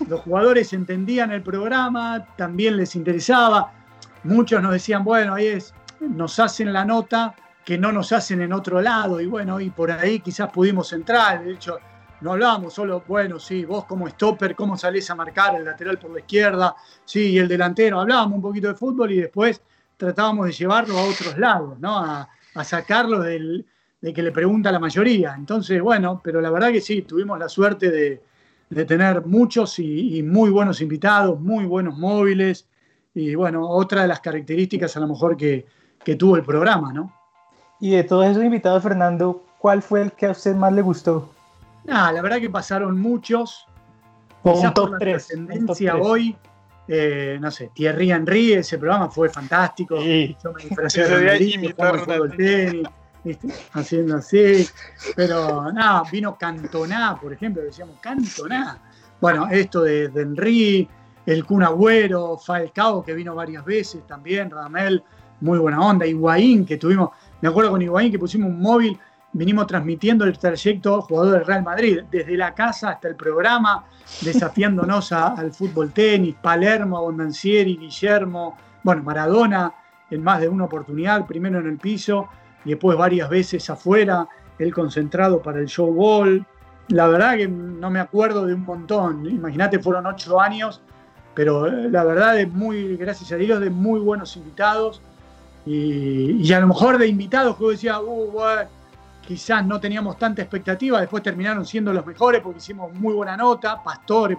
los 0.08 0.20
jugadores 0.22 0.72
entendían 0.72 1.30
el 1.30 1.42
programa, 1.42 2.26
también 2.36 2.76
les 2.76 2.96
interesaba. 2.96 3.72
Muchos 4.24 4.60
nos 4.60 4.72
decían, 4.72 5.04
bueno, 5.04 5.34
ahí 5.34 5.46
es, 5.46 5.72
nos 6.00 6.38
hacen 6.40 6.72
la 6.72 6.84
nota 6.84 7.34
que 7.64 7.78
no 7.78 7.92
nos 7.92 8.12
hacen 8.12 8.42
en 8.42 8.52
otro 8.52 8.80
lado. 8.80 9.20
Y 9.20 9.26
bueno, 9.26 9.60
y 9.60 9.70
por 9.70 9.92
ahí 9.92 10.18
quizás 10.18 10.50
pudimos 10.50 10.92
entrar. 10.92 11.44
De 11.44 11.52
hecho, 11.52 11.78
no 12.20 12.32
hablábamos 12.32 12.74
solo, 12.74 13.02
bueno, 13.06 13.38
sí, 13.38 13.64
vos 13.64 13.84
como 13.84 14.08
stopper, 14.08 14.54
cómo 14.54 14.76
salís 14.76 15.08
a 15.10 15.14
marcar 15.14 15.54
el 15.54 15.64
lateral 15.64 15.98
por 15.98 16.10
la 16.10 16.20
izquierda, 16.20 16.74
sí, 17.04 17.30
y 17.30 17.38
el 17.38 17.46
delantero. 17.46 18.00
Hablábamos 18.00 18.36
un 18.36 18.42
poquito 18.42 18.68
de 18.68 18.74
fútbol 18.74 19.12
y 19.12 19.20
después 19.20 19.62
tratábamos 19.96 20.46
de 20.46 20.52
llevarlo 20.52 20.98
a 20.98 21.04
otros 21.04 21.38
lados, 21.38 21.78
¿no? 21.78 21.98
A, 21.98 22.28
sacarlo 22.64 23.20
de 23.20 23.64
que 24.12 24.20
le 24.20 24.32
pregunta 24.32 24.70
a 24.70 24.72
la 24.72 24.80
mayoría. 24.80 25.32
Entonces, 25.38 25.80
bueno, 25.80 26.20
pero 26.24 26.40
la 26.40 26.50
verdad 26.50 26.72
que 26.72 26.80
sí, 26.80 27.02
tuvimos 27.02 27.38
la 27.38 27.48
suerte 27.48 27.88
de, 27.88 28.84
tener 28.84 29.24
muchos 29.24 29.78
y, 29.78 30.24
muy 30.24 30.50
buenos 30.50 30.80
invitados, 30.80 31.40
muy 31.40 31.66
buenos 31.66 31.96
móviles, 31.96 32.66
y 33.14 33.36
bueno, 33.36 33.68
otra 33.68 34.02
de 34.02 34.08
las 34.08 34.18
características 34.18 34.96
a 34.96 35.00
lo 35.00 35.06
mejor 35.06 35.36
que, 35.36 35.66
tuvo 36.18 36.36
el 36.36 36.42
programa, 36.42 36.92
¿no? 36.92 37.12
Y 37.80 37.90
de 37.90 38.02
todos 38.02 38.26
esos 38.26 38.42
invitados, 38.42 38.82
Fernando, 38.82 39.44
¿cuál 39.58 39.82
fue 39.82 40.02
el 40.02 40.12
que 40.12 40.26
a 40.26 40.30
usted 40.32 40.56
más 40.56 40.72
le 40.72 40.82
gustó? 40.82 41.30
Ah, 41.88 42.12
la 42.12 42.22
verdad 42.22 42.38
que 42.38 42.50
pasaron 42.50 42.98
muchos. 42.98 43.66
Un 44.42 44.72
top 44.72 44.98
3. 44.98 45.26
tendencia 45.26 45.96
hoy 45.96 46.36
eh, 46.90 47.36
no 47.38 47.50
sé, 47.50 47.70
Thierry 47.74 48.10
Henry, 48.10 48.54
ese 48.54 48.78
programa 48.78 49.10
fue 49.10 49.28
fantástico. 49.28 49.96
Yo 49.96 50.52
me 50.52 50.62
disfrazé 50.64 51.06
de 51.06 52.88
haciendo 53.74 54.16
así. 54.16 54.66
Pero 55.14 55.70
nada, 55.70 56.02
vino 56.10 56.38
Cantoná, 56.38 57.18
por 57.20 57.34
ejemplo, 57.34 57.62
decíamos 57.62 57.96
Cantoná. 58.00 58.78
Bueno, 59.20 59.48
esto 59.50 59.82
de, 59.82 60.08
de 60.08 60.22
Henry, 60.22 60.88
el 61.26 61.44
Kun 61.44 61.62
Agüero, 61.62 62.38
Falcao, 62.38 63.04
que 63.04 63.12
vino 63.12 63.34
varias 63.34 63.66
veces 63.66 64.06
también, 64.06 64.50
Ramel, 64.50 65.02
muy 65.42 65.58
buena 65.58 65.80
onda, 65.80 66.06
Higuaín, 66.06 66.64
que 66.64 66.78
tuvimos, 66.78 67.10
me 67.42 67.48
acuerdo 67.50 67.72
con 67.72 67.82
Higuaín 67.82 68.10
que 68.10 68.18
pusimos 68.18 68.48
un 68.48 68.62
móvil 68.62 68.98
vinimos 69.32 69.66
transmitiendo 69.66 70.24
el 70.24 70.38
trayecto 70.38 71.02
jugador 71.02 71.34
del 71.34 71.46
Real 71.46 71.62
Madrid, 71.62 72.00
desde 72.10 72.36
la 72.36 72.54
casa 72.54 72.90
hasta 72.90 73.08
el 73.08 73.16
programa, 73.16 73.84
desafiándonos 74.22 75.12
al 75.12 75.52
fútbol 75.52 75.92
tenis, 75.92 76.34
Palermo, 76.40 76.98
Abondancieri, 76.98 77.76
Guillermo, 77.76 78.56
bueno, 78.82 79.02
Maradona 79.02 79.72
en 80.10 80.22
más 80.22 80.40
de 80.40 80.48
una 80.48 80.64
oportunidad, 80.64 81.26
primero 81.26 81.58
en 81.60 81.66
el 81.66 81.78
piso 81.78 82.28
y 82.64 82.70
después 82.70 82.96
varias 82.96 83.28
veces 83.28 83.68
afuera, 83.70 84.26
el 84.58 84.72
concentrado 84.74 85.40
para 85.42 85.60
el 85.60 85.66
show 85.66 85.92
ball. 85.92 86.44
La 86.88 87.06
verdad 87.06 87.36
que 87.36 87.46
no 87.46 87.90
me 87.90 88.00
acuerdo 88.00 88.46
de 88.46 88.54
un 88.54 88.64
montón, 88.64 89.28
imagínate, 89.28 89.78
fueron 89.78 90.06
ocho 90.06 90.40
años, 90.40 90.80
pero 91.34 91.66
eh, 91.66 91.88
la 91.90 92.02
verdad 92.02 92.40
es 92.40 92.50
muy, 92.50 92.96
gracias 92.96 93.30
a 93.32 93.36
Dios, 93.36 93.60
de 93.60 93.70
muy 93.70 94.00
buenos 94.00 94.36
invitados. 94.36 95.02
Y, 95.66 96.50
a 96.50 96.60
lo 96.60 96.68
mejor 96.68 96.96
de 96.96 97.06
invitados 97.06 97.56
que 97.56 97.62
yo 97.62 97.70
decía, 97.70 98.00
uh, 98.00 98.30
bueno, 98.30 98.62
quizás 99.28 99.66
no 99.66 99.78
teníamos 99.78 100.16
tanta 100.16 100.40
expectativa, 100.40 101.02
después 101.02 101.22
terminaron 101.22 101.66
siendo 101.66 101.92
los 101.92 102.06
mejores 102.06 102.40
porque 102.40 102.60
hicimos 102.60 102.94
muy 102.94 103.12
buena 103.12 103.36
nota, 103.36 103.82
Pastores, 103.84 104.38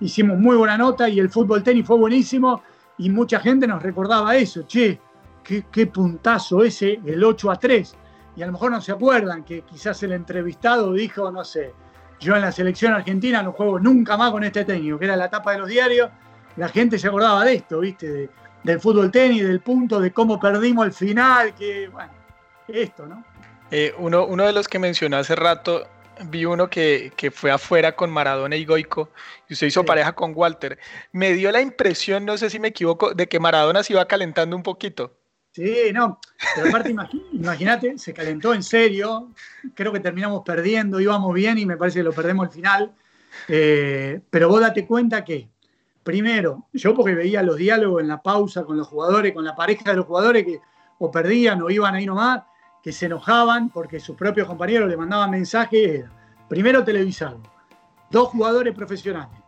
hicimos 0.00 0.36
muy 0.36 0.56
buena 0.56 0.76
nota 0.76 1.08
y 1.08 1.20
el 1.20 1.30
fútbol 1.30 1.62
tenis 1.62 1.86
fue 1.86 1.96
buenísimo 1.96 2.60
y 2.98 3.10
mucha 3.10 3.38
gente 3.38 3.64
nos 3.68 3.80
recordaba 3.80 4.34
eso, 4.34 4.64
che, 4.66 4.98
qué, 5.44 5.86
puntazo 5.86 6.64
ese, 6.64 6.98
el 7.06 7.22
8 7.22 7.48
a 7.48 7.56
3. 7.56 7.96
Y 8.34 8.42
a 8.42 8.46
lo 8.46 8.52
mejor 8.52 8.72
no 8.72 8.80
se 8.80 8.90
acuerdan 8.90 9.44
que 9.44 9.60
quizás 9.62 10.02
el 10.02 10.10
entrevistado 10.10 10.92
dijo, 10.94 11.30
no 11.30 11.44
sé, 11.44 11.72
yo 12.18 12.34
en 12.34 12.42
la 12.42 12.50
selección 12.50 12.92
argentina 12.92 13.40
no 13.40 13.52
juego 13.52 13.78
nunca 13.78 14.16
más 14.16 14.32
con 14.32 14.42
este 14.42 14.64
técnico, 14.64 14.98
que 14.98 15.04
era 15.04 15.14
la 15.14 15.30
tapa 15.30 15.52
de 15.52 15.58
los 15.58 15.68
diarios, 15.68 16.10
la 16.56 16.68
gente 16.68 16.98
se 16.98 17.06
acordaba 17.06 17.44
de 17.44 17.54
esto, 17.54 17.78
¿viste? 17.78 18.30
del 18.64 18.80
fútbol 18.80 19.12
tenis, 19.12 19.46
del 19.46 19.60
punto, 19.60 20.00
de 20.00 20.12
cómo 20.12 20.40
perdimos 20.40 20.86
el 20.86 20.92
final, 20.92 21.54
que, 21.54 21.86
bueno, 21.86 22.10
esto, 22.66 23.06
¿no? 23.06 23.22
Eh, 23.70 23.94
uno, 23.98 24.26
uno 24.26 24.44
de 24.44 24.52
los 24.52 24.68
que 24.68 24.78
mencionó 24.78 25.16
hace 25.16 25.34
rato, 25.34 25.86
vi 26.26 26.44
uno 26.44 26.68
que, 26.68 27.12
fue 27.34 27.50
afuera 27.50 27.96
con 27.96 28.10
Maradona 28.10 28.56
y 28.56 28.64
Goico, 28.64 29.10
y 29.48 29.54
usted 29.54 29.66
hizo 29.66 29.84
pareja 29.84 30.12
con 30.12 30.32
Walter. 30.34 30.78
Me 31.12 31.32
dio 31.32 31.50
la 31.50 31.60
impresión, 31.60 32.24
no 32.24 32.36
sé 32.36 32.50
si 32.50 32.58
me 32.58 32.68
equivoco, 32.68 33.14
de 33.14 33.28
que 33.28 33.40
Maradona 33.40 33.82
se 33.82 33.92
iba 33.92 34.06
calentando 34.06 34.56
un 34.56 34.62
poquito. 34.62 35.16
Sí, 35.52 35.92
no, 35.92 36.18
pero 36.56 36.68
aparte 36.68 36.92
imagínate, 37.32 37.96
se 37.96 38.12
calentó 38.12 38.54
en 38.54 38.64
serio, 38.64 39.30
creo 39.74 39.92
que 39.92 40.00
terminamos 40.00 40.42
perdiendo, 40.44 40.98
íbamos 40.98 41.32
bien 41.32 41.58
y 41.58 41.66
me 41.66 41.76
parece 41.76 42.00
que 42.00 42.04
lo 42.04 42.12
perdemos 42.12 42.48
al 42.48 42.52
final, 42.52 42.92
eh, 43.46 44.20
pero 44.30 44.48
vos 44.48 44.60
date 44.60 44.84
cuenta 44.84 45.24
que, 45.24 45.48
primero, 46.02 46.66
yo 46.72 46.92
porque 46.92 47.14
veía 47.14 47.40
los 47.44 47.56
diálogos 47.56 48.02
en 48.02 48.08
la 48.08 48.20
pausa 48.20 48.64
con 48.64 48.76
los 48.76 48.88
jugadores, 48.88 49.32
con 49.32 49.44
la 49.44 49.54
pareja 49.54 49.90
de 49.90 49.96
los 49.96 50.06
jugadores 50.06 50.44
que 50.44 50.60
o 50.98 51.10
perdían 51.10 51.62
o 51.62 51.70
iban 51.70 51.94
ahí 51.94 52.06
nomás, 52.06 52.42
que 52.84 52.92
se 52.92 53.06
enojaban 53.06 53.70
porque 53.70 53.98
sus 53.98 54.14
propios 54.14 54.46
compañeros 54.46 54.90
le 54.90 54.98
mandaban 54.98 55.30
mensajes, 55.30 56.04
primero 56.50 56.84
televisado, 56.84 57.40
dos 58.10 58.28
jugadores 58.28 58.74
profesionales, 58.74 59.40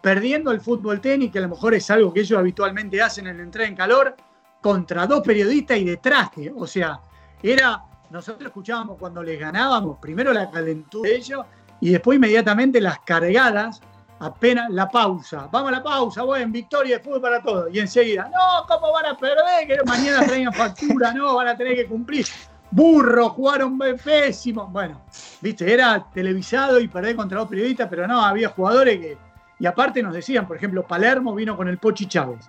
perdiendo 0.00 0.50
el 0.52 0.62
fútbol 0.62 0.98
tenis, 0.98 1.30
que 1.30 1.38
a 1.38 1.42
lo 1.42 1.50
mejor 1.50 1.74
es 1.74 1.90
algo 1.90 2.14
que 2.14 2.20
ellos 2.20 2.38
habitualmente 2.38 3.02
hacen 3.02 3.26
en 3.26 3.36
la 3.36 3.42
entrada 3.42 3.68
en 3.68 3.76
calor, 3.76 4.16
contra 4.62 5.06
dos 5.06 5.20
periodistas 5.20 5.76
y 5.76 5.84
de 5.84 5.98
traje. 5.98 6.50
O 6.56 6.66
sea, 6.66 6.98
era, 7.42 7.84
nosotros 8.08 8.46
escuchábamos 8.46 8.96
cuando 8.98 9.22
les 9.22 9.38
ganábamos, 9.38 9.98
primero 9.98 10.32
la 10.32 10.50
calentura 10.50 11.10
de 11.10 11.16
ellos 11.16 11.44
y 11.82 11.90
después 11.90 12.16
inmediatamente 12.16 12.80
las 12.80 13.00
cargadas, 13.00 13.82
apenas 14.18 14.70
la 14.70 14.88
pausa. 14.88 15.46
Vamos 15.52 15.68
a 15.68 15.72
la 15.72 15.82
pausa, 15.82 16.22
bueno, 16.22 16.50
victoria 16.50 16.96
de 16.96 17.04
fútbol 17.04 17.20
para 17.20 17.42
todos. 17.42 17.68
Y 17.70 17.80
enseguida, 17.80 18.30
no, 18.32 18.66
¿cómo 18.66 18.92
van 18.94 19.04
a 19.04 19.14
perder? 19.18 19.66
Que 19.66 19.76
mañana 19.84 20.24
traían 20.26 20.54
factura, 20.54 21.12
no, 21.12 21.34
van 21.34 21.48
a 21.48 21.54
tener 21.54 21.76
que 21.76 21.86
cumplir 21.86 22.24
burro, 22.70 23.30
jugaron 23.30 23.78
pésimo. 23.78 24.66
Bueno, 24.68 25.00
viste, 25.40 25.72
era 25.72 26.06
televisado 26.12 26.80
y 26.80 26.88
perder 26.88 27.16
contra 27.16 27.38
dos 27.38 27.48
periodistas, 27.48 27.88
pero 27.88 28.06
no, 28.06 28.24
había 28.24 28.48
jugadores 28.50 28.98
que. 28.98 29.18
Y 29.60 29.66
aparte 29.66 30.02
nos 30.02 30.14
decían, 30.14 30.46
por 30.46 30.56
ejemplo, 30.56 30.86
Palermo 30.86 31.34
vino 31.34 31.56
con 31.56 31.68
el 31.68 31.78
Pochi 31.78 32.06
Chávez. 32.06 32.48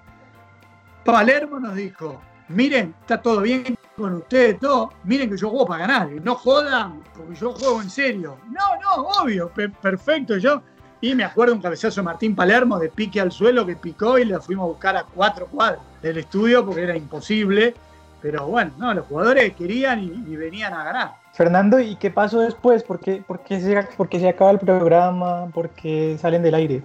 Palermo 1.03 1.59
nos 1.59 1.75
dijo: 1.75 2.21
Miren, 2.49 2.93
está 3.01 3.21
todo 3.21 3.41
bien 3.41 3.77
con 3.95 4.15
ustedes, 4.15 4.59
todo. 4.59 4.93
Miren 5.03 5.29
que 5.29 5.38
yo 5.38 5.49
juego 5.49 5.65
para 5.65 5.88
ganar. 5.88 6.09
No 6.23 6.35
jodan, 6.35 7.01
porque 7.15 7.35
yo 7.35 7.53
juego 7.53 7.81
en 7.81 7.89
serio. 7.89 8.38
No, 8.51 8.79
no, 8.81 9.07
obvio, 9.21 9.51
perfecto. 9.81 10.38
Yo. 10.38 10.61
Y 11.01 11.15
me 11.15 11.23
acuerdo 11.23 11.53
un 11.53 11.61
cabezazo 11.61 12.01
de 12.01 12.05
Martín 12.05 12.35
Palermo 12.35 12.77
de 12.77 12.89
pique 12.89 13.21
al 13.21 13.31
suelo 13.31 13.65
que 13.65 13.77
picó 13.77 14.19
y 14.19 14.25
le 14.25 14.38
fuimos 14.41 14.65
a 14.65 14.67
buscar 14.67 14.97
a 14.97 15.03
cuatro 15.03 15.47
cuadros 15.47 15.81
del 16.01 16.17
estudio 16.17 16.65
porque 16.65 16.83
era 16.83 16.97
imposible 16.97 17.73
pero 18.21 18.47
bueno, 18.47 18.71
no, 18.77 18.93
los 18.93 19.05
jugadores 19.05 19.53
querían 19.55 20.03
y, 20.03 20.35
venían 20.35 20.73
a 20.73 20.83
ganar. 20.83 21.13
Fernando, 21.33 21.79
¿y 21.79 21.95
qué 21.95 22.11
pasó 22.11 22.41
después? 22.41 22.83
¿Por 22.83 22.99
qué, 22.99 23.23
por 23.25 23.43
qué 23.43 23.59
se, 23.61 23.83
por 23.95 24.09
qué 24.09 24.19
se 24.19 24.29
acaba 24.29 24.51
el 24.51 24.59
programa? 24.59 25.47
¿Por 25.47 25.69
qué 25.69 26.17
salen 26.19 26.43
del 26.43 26.55
aire? 26.55 26.83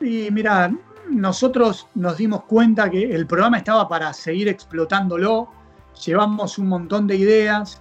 Y 0.00 0.30
mira, 0.30 0.70
nosotros 1.10 1.88
nos 1.94 2.16
dimos 2.16 2.44
cuenta 2.44 2.90
que 2.90 3.14
el 3.14 3.26
programa 3.26 3.58
estaba 3.58 3.88
para 3.88 4.12
seguir 4.12 4.48
explotándolo, 4.48 5.48
llevamos 6.04 6.58
un 6.58 6.68
montón 6.68 7.06
de 7.06 7.16
ideas 7.16 7.80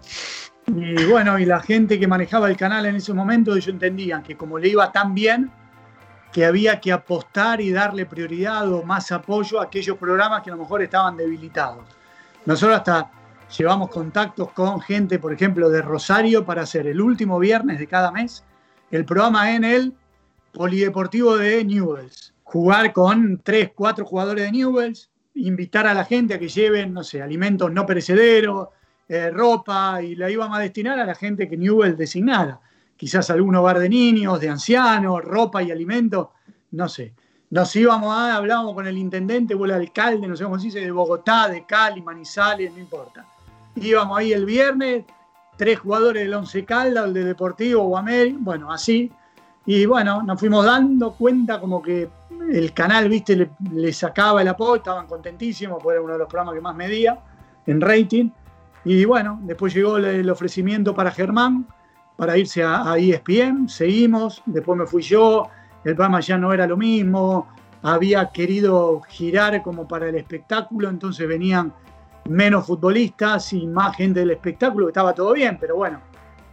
y 0.68 1.06
bueno, 1.06 1.40
y 1.40 1.46
la 1.46 1.62
gente 1.62 1.98
que 1.98 2.08
manejaba 2.08 2.50
el 2.50 2.58
canal 2.58 2.86
en 2.86 2.98
ese 2.98 3.14
momento, 3.14 3.52
ellos 3.52 3.70
entendían 3.70 4.22
que 4.22 4.36
como 4.36 4.60
le 4.60 4.68
iba 4.68 4.92
tan 4.92 5.14
bien, 5.14 5.50
que 6.34 6.46
había 6.46 6.82
que 6.82 6.92
apostar 6.92 7.62
y 7.62 7.72
darle 7.72 8.06
prioridad 8.06 8.72
o 8.72 8.84
más 8.84 9.12
apoyo 9.14 9.62
a 9.62 9.64
aquellos 9.64 9.98
programas 9.98 10.44
que 10.44 10.50
a 10.50 10.56
lo 10.56 10.62
mejor 10.62 10.82
estaban 10.82 11.16
debilitados. 11.16 11.86
Nosotros 12.48 12.78
hasta 12.78 13.12
llevamos 13.56 13.90
contactos 13.90 14.52
con 14.54 14.82
gente, 14.82 15.20
por 15.20 15.32
ejemplo, 15.32 15.70
de 15.70 15.84
Rosario 15.84 16.44
para 16.44 16.64
hacer 16.64 16.88
el 16.88 17.00
último 17.00 17.38
viernes 17.38 17.78
de 17.78 17.86
cada 17.86 18.12
mes 18.12 18.44
el 18.90 19.06
programa 19.06 19.54
en 19.54 19.64
el 19.64 19.94
Polideportivo 20.54 21.38
de 21.38 21.64
Newells 21.64 22.34
jugar 22.48 22.94
con 22.94 23.42
tres, 23.44 23.72
cuatro 23.76 24.06
jugadores 24.06 24.46
de 24.46 24.52
Newells, 24.54 25.10
invitar 25.36 25.86
a 25.86 25.94
la 25.94 26.06
gente 26.06 26.34
a 26.34 26.40
que 26.40 26.48
lleven, 26.48 26.94
no 26.94 27.04
sé, 27.04 27.22
alimentos 27.22 27.70
no 27.74 27.86
perecederos, 27.86 28.70
eh, 29.10 29.30
ropa, 29.32 30.02
y 30.02 30.16
la 30.16 30.32
íbamos 30.32 30.58
a 30.58 30.62
destinar 30.62 30.98
a 30.98 31.06
la 31.06 31.14
gente 31.14 31.50
que 31.50 31.58
Newell 31.58 31.98
designara. 31.98 32.62
Quizás 32.96 33.30
algún 33.30 33.54
hogar 33.56 33.80
de 33.80 33.90
niños, 33.90 34.40
de 34.40 34.48
ancianos, 34.48 35.22
ropa 35.24 35.62
y 35.62 35.72
alimentos, 35.72 36.30
no 36.72 36.88
sé. 36.88 37.14
Nos 37.50 37.74
íbamos 37.76 38.14
a, 38.14 38.36
hablábamos 38.36 38.74
con 38.74 38.88
el 38.88 38.98
intendente 38.98 39.56
o 39.56 39.64
el 39.64 39.72
alcalde, 39.72 40.28
no 40.28 40.36
sé 40.36 40.44
cómo 40.44 40.60
se 40.60 40.66
dice, 40.66 40.82
de 40.82 40.92
Bogotá, 40.92 41.48
de 41.48 41.66
Cali, 41.66 42.02
Manizales, 42.02 42.74
no 42.74 42.80
importa. 42.80 43.26
Íbamos 43.76 44.18
ahí 44.18 44.34
el 44.34 44.46
viernes, 44.46 45.06
tres 45.56 45.80
jugadores 45.80 46.24
del 46.24 46.34
Once 46.34 46.66
Caldas, 46.66 47.06
el 47.06 47.14
de 47.14 47.24
Deportivo 47.24 47.84
o 47.84 48.04
bueno, 48.40 48.72
así. 48.72 49.12
Y 49.66 49.86
bueno, 49.86 50.24
nos 50.24 50.40
fuimos 50.40 50.66
dando 50.66 51.14
cuenta 51.14 51.60
como 51.60 51.82
que 51.82 52.10
el 52.52 52.74
canal, 52.74 53.08
viste, 53.08 53.50
le, 53.72 53.94
sacaba 53.94 54.42
el 54.42 54.48
apoyo, 54.50 54.78
estaban 54.78 55.08
contentísimos, 55.08 55.82
porque 55.82 55.96
era 55.96 56.04
uno 56.04 56.14
de 56.14 56.20
los 56.20 56.28
programas 56.28 56.56
que 56.56 56.62
más 56.62 56.76
medía 56.76 57.18
en 57.66 57.80
rating. 57.80 58.30
Y 58.84 59.06
bueno, 59.06 59.40
después 59.44 59.74
llegó 59.74 59.98
el 59.98 60.30
ofrecimiento 60.30 60.94
para 60.94 61.12
Germán, 61.12 61.66
para 62.18 62.38
irse 62.38 62.64
a, 62.64 62.92
a 62.92 62.98
ESPN, 62.98 63.70
seguimos, 63.70 64.42
después 64.46 64.78
me 64.78 64.86
fui 64.86 65.02
yo, 65.02 65.50
el 65.90 65.96
programa 65.96 66.20
ya 66.20 66.38
no 66.38 66.54
era 66.54 66.68
lo 66.68 66.76
mismo, 66.76 67.48
había 67.82 68.30
querido 68.32 69.02
girar 69.08 69.62
como 69.62 69.88
para 69.88 70.10
el 70.10 70.16
espectáculo, 70.16 70.90
entonces 70.90 71.28
venían 71.28 71.74
menos 72.26 72.66
futbolistas 72.66 73.54
y 73.54 73.66
más 73.68 73.96
gente 73.96 74.20
del 74.20 74.32
espectáculo, 74.32 74.90
estaba 74.90 75.14
todo 75.14 75.34
bien, 75.34 75.58
pero 75.60 75.78
bueno, 75.78 76.02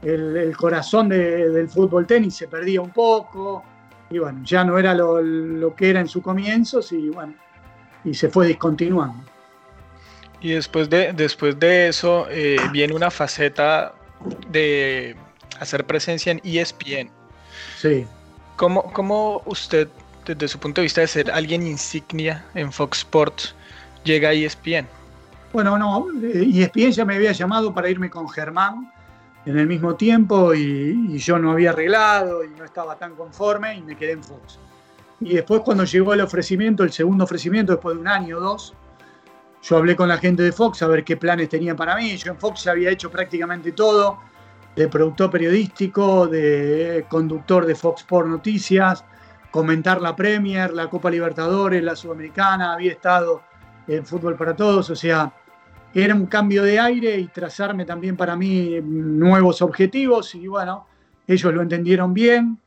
el, 0.02 0.56
corazón 0.56 1.08
del 1.08 1.68
fútbol 1.68 2.06
tenis 2.06 2.36
se 2.36 2.46
perdía 2.46 2.80
un 2.80 2.90
poco, 2.90 3.64
y 4.10 4.18
bueno, 4.18 4.40
ya 4.44 4.64
no 4.64 4.78
era 4.78 4.94
lo, 4.94 5.74
que 5.74 5.90
era 5.90 6.00
en 6.00 6.08
sus 6.08 6.22
comienzos 6.22 6.92
y 6.92 7.08
bueno, 7.08 7.34
y 8.04 8.14
se 8.14 8.28
fue 8.28 8.46
discontinuando. 8.46 9.18
Y 10.40 10.50
después 10.50 10.88
de, 10.88 11.12
después 11.12 11.58
de 11.58 11.88
eso 11.88 12.26
eh, 12.30 12.58
viene 12.70 12.94
una 12.94 13.10
faceta 13.10 13.94
de 14.50 15.16
hacer 15.58 15.86
presencia 15.86 16.30
en 16.30 16.40
ESPN. 16.44 17.10
Sí. 17.76 18.06
¿Cómo, 18.56 18.92
¿Cómo, 18.92 19.42
usted, 19.46 19.88
desde 20.26 20.48
su 20.48 20.58
punto 20.58 20.80
de 20.80 20.84
vista 20.84 21.00
de 21.00 21.08
ser 21.08 21.30
alguien 21.30 21.66
insignia 21.66 22.44
en 22.54 22.72
Fox 22.72 22.98
Sports, 22.98 23.54
llega 24.04 24.28
a 24.28 24.32
ESPN? 24.32 24.86
Bueno, 25.52 25.78
no, 25.78 26.06
ESPN 26.22 26.92
ya 26.92 27.04
me 27.04 27.16
había 27.16 27.32
llamado 27.32 27.74
para 27.74 27.88
irme 27.88 28.10
con 28.10 28.28
Germán 28.28 28.92
en 29.46 29.58
el 29.58 29.66
mismo 29.66 29.94
tiempo 29.94 30.54
y, 30.54 31.18
yo 31.18 31.38
no 31.38 31.52
había 31.52 31.70
arreglado 31.70 32.44
y 32.44 32.48
no 32.50 32.64
estaba 32.64 32.96
tan 32.96 33.14
conforme 33.14 33.76
y 33.76 33.82
me 33.82 33.96
quedé 33.96 34.12
en 34.12 34.22
Fox. 34.22 34.58
Y 35.20 35.34
después 35.34 35.60
cuando 35.62 35.84
llegó 35.84 36.12
el 36.14 36.20
ofrecimiento, 36.20 36.82
el 36.82 36.92
segundo 36.92 37.24
ofrecimiento, 37.24 37.72
después 37.72 37.96
de 37.96 38.00
un 38.00 38.08
año 38.08 38.38
o 38.38 38.40
dos, 38.40 38.74
yo 39.62 39.76
hablé 39.76 39.96
con 39.96 40.08
la 40.08 40.18
gente 40.18 40.42
de 40.42 40.52
Fox 40.52 40.82
a 40.82 40.88
ver 40.88 41.04
qué 41.04 41.16
planes 41.16 41.48
tenían 41.48 41.76
para 41.76 41.96
mí. 41.96 42.16
Yo 42.16 42.32
en 42.32 42.38
Fox 42.38 42.66
había 42.66 42.90
hecho 42.90 43.10
prácticamente 43.10 43.72
todo, 43.72 44.18
de 44.76 44.88
productor 44.88 45.30
periodístico, 45.30 46.26
de 46.26 47.06
conductor 47.08 47.64
de 47.66 47.74
Fox 47.74 48.02
por 48.02 48.26
Noticias, 48.26 49.04
comentar 49.50 50.00
la 50.00 50.16
Premier, 50.16 50.72
la 50.72 50.88
Copa 50.88 51.10
Libertadores, 51.10 51.82
la 51.82 51.94
Sudamericana, 51.94 52.72
había 52.72 52.92
estado 52.92 53.42
en 53.86 54.04
Fútbol 54.04 54.36
para 54.36 54.56
Todos, 54.56 54.90
o 54.90 54.96
sea, 54.96 55.32
era 55.94 56.14
un 56.14 56.26
cambio 56.26 56.64
de 56.64 56.80
aire 56.80 57.16
y 57.18 57.28
trazarme 57.28 57.84
también 57.84 58.16
para 58.16 58.34
mí 58.34 58.80
nuevos 58.82 59.62
objetivos 59.62 60.34
y 60.34 60.48
bueno, 60.48 60.86
ellos 61.26 61.54
lo 61.54 61.62
entendieron 61.62 62.12
bien 62.12 62.58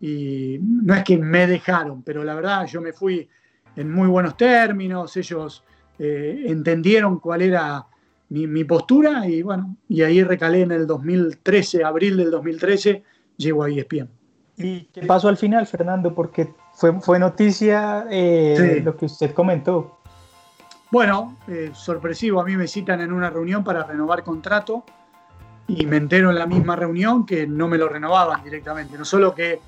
y 0.00 0.58
no 0.60 0.94
es 0.94 1.02
que 1.02 1.16
me 1.16 1.46
dejaron, 1.46 2.02
pero 2.02 2.22
la 2.24 2.34
verdad 2.34 2.66
yo 2.66 2.82
me 2.82 2.92
fui 2.92 3.26
en 3.74 3.90
muy 3.90 4.06
buenos 4.06 4.36
términos, 4.36 5.16
ellos 5.16 5.64
eh, 5.98 6.44
entendieron 6.46 7.20
cuál 7.20 7.40
era 7.40 7.86
mi, 8.28 8.64
postura 8.64 9.26
y 9.28 9.42
bueno, 9.42 9.76
y 9.88 10.02
ahí 10.02 10.22
recalé 10.22 10.62
en 10.62 10.72
el 10.72 10.86
2013, 10.86 11.84
abril 11.84 12.16
del 12.16 12.30
2013, 12.30 13.02
llego 13.36 13.62
a 13.62 13.70
ESPN. 13.70 14.08
¿Y 14.56 14.84
qué 14.84 15.02
pasó 15.02 15.28
al 15.28 15.36
final, 15.36 15.66
Fernando? 15.66 16.14
Porque 16.14 16.52
fue, 16.74 17.00
fue 17.00 17.18
noticia 17.18 18.06
eh, 18.10 18.80
lo 18.84 18.96
que 18.96 19.06
usted 19.06 19.32
comentó. 19.32 19.98
Bueno, 20.90 21.38
eh, 21.48 21.70
sorpresivo, 21.74 22.40
a 22.40 22.44
mí 22.44 22.56
me 22.56 22.68
citan 22.68 23.00
en 23.00 23.12
una 23.12 23.30
reunión 23.30 23.64
para 23.64 23.82
renovar 23.82 24.22
contrato 24.22 24.84
y 25.66 25.86
me 25.86 25.96
entero 25.96 26.30
en 26.30 26.38
la 26.38 26.46
misma 26.46 26.76
reunión 26.76 27.26
que 27.26 27.46
no 27.46 27.68
me 27.68 27.78
lo 27.78 27.88
renovaban 27.88 28.44
directamente. 28.44 28.96
No 28.96 29.04
solo 29.04 29.34
que 29.34 29.60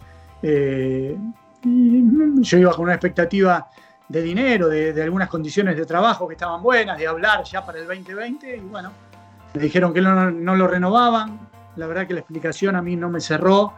eh, 0.43 1.17
yo 1.65 2.59
iba 2.59 2.73
con 2.73 2.85
una 2.85 2.95
expectativa 2.95 3.69
de 4.09 4.23
dinero, 4.23 4.69
de, 4.69 5.03
algunas 5.03 5.29
condiciones 5.29 5.77
de 5.77 5.85
trabajo 5.85 6.29
que 6.29 6.35
estaban 6.35 6.63
buenas, 6.63 6.99
de 6.99 7.07
hablar 7.07 7.43
ya 7.45 7.65
para 7.65 7.79
el 7.79 7.87
2020, 7.87 8.57
y 8.57 8.61
bueno, 8.61 8.93
me 9.55 9.61
dijeron 9.61 9.93
que 9.93 10.01
no, 10.01 10.31
lo 10.31 10.69
renovaban. 10.69 11.49
La 11.77 11.87
verdad 11.87 12.07
que 12.07 12.15
la 12.15 12.21
explicación 12.21 12.77
a 12.77 12.83
mí 12.83 12.97
no 12.97 13.11
me 13.11 13.21
cerró. 13.21 13.75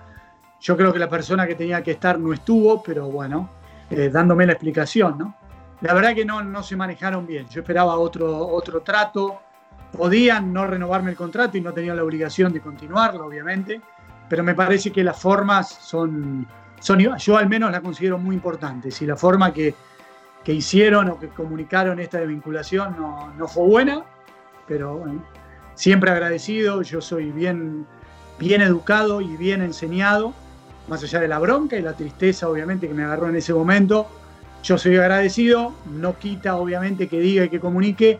Yo 0.60 0.76
creo 0.76 0.92
que 0.92 0.98
la 0.98 1.08
persona 1.08 1.46
que 1.46 1.54
tenía 1.54 1.82
que 1.82 1.92
estar 1.92 2.18
no 2.18 2.32
estuvo, 2.32 2.82
pero 2.82 3.06
bueno, 3.06 3.50
eh, 3.90 4.10
dándome 4.12 4.46
la 4.46 4.52
explicación, 4.52 5.18
¿no? 5.18 5.34
la 5.80 5.94
verdad 5.94 6.14
que 6.14 6.24
no, 6.24 6.42
no 6.42 6.62
se 6.62 6.76
manejaron 6.76 7.26
bien. 7.26 7.48
Yo 7.48 7.60
esperaba 7.60 7.96
otro, 7.96 8.46
otro 8.48 8.80
trato. 8.80 9.40
Podían 9.96 10.52
no 10.52 10.66
renovarme 10.66 11.10
el 11.10 11.16
contrato 11.16 11.56
y 11.56 11.60
no 11.60 11.72
tenían 11.72 11.96
la 11.96 12.04
obligación 12.04 12.52
de 12.52 12.60
continuarlo, 12.60 13.24
obviamente, 13.24 13.80
pero 14.28 14.44
me 14.44 14.54
parece 14.54 14.92
que 14.92 15.02
las 15.02 15.18
formas 15.18 15.68
son, 15.68 16.46
son 16.78 16.98
yo 17.18 17.36
al 17.38 17.48
menos 17.48 17.72
la 17.72 17.80
considero 17.80 18.18
muy 18.18 18.34
importantes 18.34 19.00
y 19.00 19.06
la 19.06 19.16
forma 19.16 19.52
que, 19.52 19.74
que 20.48 20.54
hicieron 20.54 21.10
o 21.10 21.20
que 21.20 21.28
comunicaron 21.28 22.00
esta 22.00 22.16
desvinculación 22.16 22.96
no, 22.96 23.34
no 23.36 23.46
fue 23.48 23.66
buena, 23.66 24.02
pero 24.66 25.04
siempre 25.74 26.10
agradecido, 26.10 26.80
yo 26.80 27.02
soy 27.02 27.32
bien, 27.32 27.86
bien 28.38 28.62
educado 28.62 29.20
y 29.20 29.36
bien 29.36 29.60
enseñado, 29.60 30.32
más 30.88 31.02
allá 31.02 31.20
de 31.20 31.28
la 31.28 31.38
bronca 31.38 31.76
y 31.76 31.82
la 31.82 31.92
tristeza 31.92 32.48
obviamente 32.48 32.88
que 32.88 32.94
me 32.94 33.04
agarró 33.04 33.28
en 33.28 33.36
ese 33.36 33.52
momento, 33.52 34.08
yo 34.62 34.78
soy 34.78 34.96
agradecido, 34.96 35.74
no 35.84 36.18
quita 36.18 36.56
obviamente 36.56 37.08
que 37.08 37.20
diga 37.20 37.44
y 37.44 37.50
que 37.50 37.60
comunique 37.60 38.18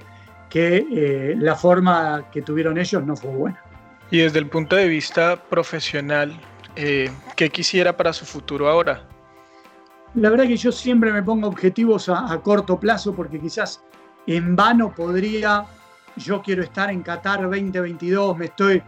que 0.51 0.87
eh, 0.93 1.35
la 1.39 1.57
forma 1.57 2.27
que 2.31 2.43
tuvieron 2.43 2.77
ellos 2.77 3.03
no 3.07 3.17
fue 3.17 3.31
buena. 3.31 3.63
Y 4.11 4.19
desde 4.19 4.39
el 4.39 4.49
punto 4.49 4.77
de 4.77 4.87
vista 4.87 5.43
profesional, 5.45 6.39
eh, 6.77 7.11
¿qué 7.37 7.49
quisiera 7.49 7.97
para 7.97 8.13
su 8.13 8.27
futuro 8.27 8.69
ahora? 8.69 9.01
La 10.15 10.31
verdad 10.31 10.47
que 10.47 10.57
yo 10.57 10.73
siempre 10.73 11.13
me 11.13 11.23
pongo 11.23 11.49
objetivos 11.49 12.09
a, 12.09 12.39
corto 12.43 12.79
plazo 12.81 13.15
porque 13.15 13.39
quizás 13.39 13.83
en 14.27 14.57
vano 14.57 14.93
podría, 14.95 15.65
yo 16.17 16.43
quiero 16.43 16.63
estar 16.63 16.91
en 16.91 17.03
Qatar 17.03 17.43
2022, 17.43 18.37
me 18.37 18.47
estoy, 18.47 18.83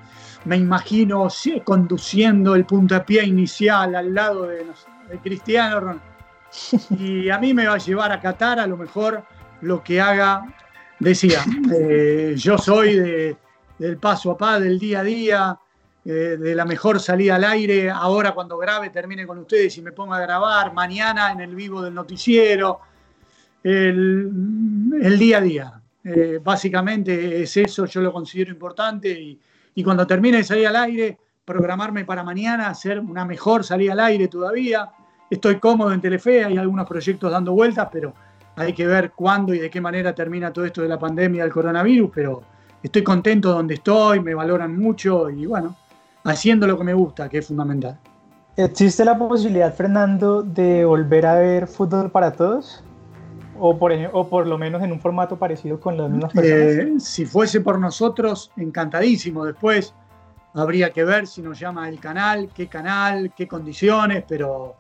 me 0.45 0.57
imagino 0.57 1.29
conduciendo 1.65 2.55
el 2.55 2.65
puntapié 2.65 3.25
inicial 3.25 3.95
al 3.95 4.15
lado 4.15 4.47
de, 4.47 4.67
de 5.09 5.19
Cristiano 5.23 5.81
Ronaldo. 5.81 6.11
Y 6.99 7.31
a 7.31 7.39
mí 7.39 7.55
me 7.55 7.67
va 7.67 7.75
a 7.75 7.79
llevar 7.79 8.11
a 8.13 8.21
Qatar 8.21 8.59
a 8.59 8.67
lo 8.67 8.77
mejor 8.77 9.23
lo 9.61 9.85
que 9.85 10.01
haga, 10.01 10.45
decía, 10.99 11.45
eh, 11.73 12.35
yo 12.37 12.59
soy 12.59 13.37
del 13.79 13.97
paso 13.99 14.33
a 14.33 14.39
paso, 14.39 14.61
del 14.61 14.79
día 14.79 15.01
a 15.01 15.05
día, 15.05 15.59
eh, 16.05 16.37
de 16.39 16.55
la 16.55 16.65
mejor 16.65 17.01
salida 17.01 17.37
al 17.37 17.45
aire, 17.45 17.91
ahora 17.91 18.33
cuando 18.33 18.57
grabe 18.57 18.91
termine 18.91 19.27
con 19.27 19.39
ustedes 19.39 19.77
y 19.79 19.83
me 19.83 19.93
ponga 19.93 20.17
a 20.17 20.21
grabar, 20.21 20.73
mañana 20.73 21.33
en 21.33 21.41
el 21.41 21.55
vivo 21.55 21.83
del 21.83 21.95
noticiero, 21.95 22.81
el, 23.63 24.31
día 25.19 25.39
a 25.39 25.41
día. 25.41 25.73
Eh, 26.03 26.41
básicamente 26.43 27.43
es 27.43 27.57
eso, 27.57 27.85
yo 27.85 28.01
lo 28.01 28.13
considero 28.13 28.51
importante 28.51 29.11
y, 29.11 29.39
y 29.75 29.85
cuando 29.85 30.07
termine 30.07 30.39
de 30.39 30.45
salir 30.45 30.67
al 30.67 30.77
aire, 30.77 31.19
programarme 31.45 32.05
para 32.05 32.23
mañana, 32.23 32.69
hacer 32.69 33.01
una 33.01 33.25
mejor 33.25 33.65
salida 33.65 33.93
al 33.93 34.01
aire 34.01 34.29
todavía 34.29 34.91
Estoy 35.31 35.61
cómodo 35.61 35.93
en 35.93 36.01
Telefe, 36.01 36.45
hay 36.45 36.59
algunos 36.59 36.89
proyectos 36.89 37.31
dando 37.31 37.53
vueltas, 37.53 37.89
pero 37.93 38.13
hay 38.57 38.73
que 38.73 38.85
ver 38.85 39.13
cuándo 39.13 39.55
y 39.55 39.61
de 39.61 39.71
qué 39.71 39.81
manera 39.81 40.13
termina 40.13 40.53
todo 40.53 40.65
esto 40.65 40.83
de 40.83 40.89
la 40.89 40.99
pandemia 40.99 41.45
del 41.45 41.53
coronavirus, 41.53 42.11
pero 42.13 42.43
estoy 42.83 43.05
contento 43.05 43.53
donde 43.53 43.75
estoy, 43.75 44.19
me 44.19 44.35
valoran 44.35 44.77
mucho 44.77 45.31
y 45.31 45.47
bueno, 45.47 45.77
haciendo 46.25 46.67
lo 46.67 46.77
que 46.79 46.85
me 46.85 46.95
gusta, 46.95 47.29
que 47.29 47.39
es 47.39 47.47
fundamental. 47.47 47.99
¿Existe 48.57 49.05
la 49.05 49.17
posibilidad, 49.17 49.73
Fernando, 49.75 50.43
de 50.43 50.85
volver 50.85 51.27
a 51.27 51.35
ver 51.37 51.67
fútbol 51.67 52.11
para 52.11 52.33
todos? 52.33 52.85
O 53.59 53.79
por, 53.79 53.93
o 54.13 54.29
por 54.29 54.47
lo 54.47 54.59
menos 54.59 54.83
en 54.83 54.93
un 54.93 55.01
formato 55.01 55.39
parecido 55.39 55.79
con 55.79 55.97
las 55.97 56.11
mismas 56.11 56.33
personas. 56.33 56.63
Eh, 56.63 56.95
si 56.99 57.27
fuese 57.27 57.61
por 57.61 57.79
nosotros, 57.79 58.51
encantadísimo. 58.57 59.45
Después 59.45 59.95
habría 60.55 60.91
que 60.91 61.05
ver 61.05 61.27
si 61.27 61.43
nos 61.43 61.59
llama 61.59 61.89
el 61.89 62.01
canal, 62.01 62.51
qué 62.55 62.69
canal, 62.69 63.33
qué 63.37 63.47
condiciones, 63.47 64.25
pero 64.27 64.77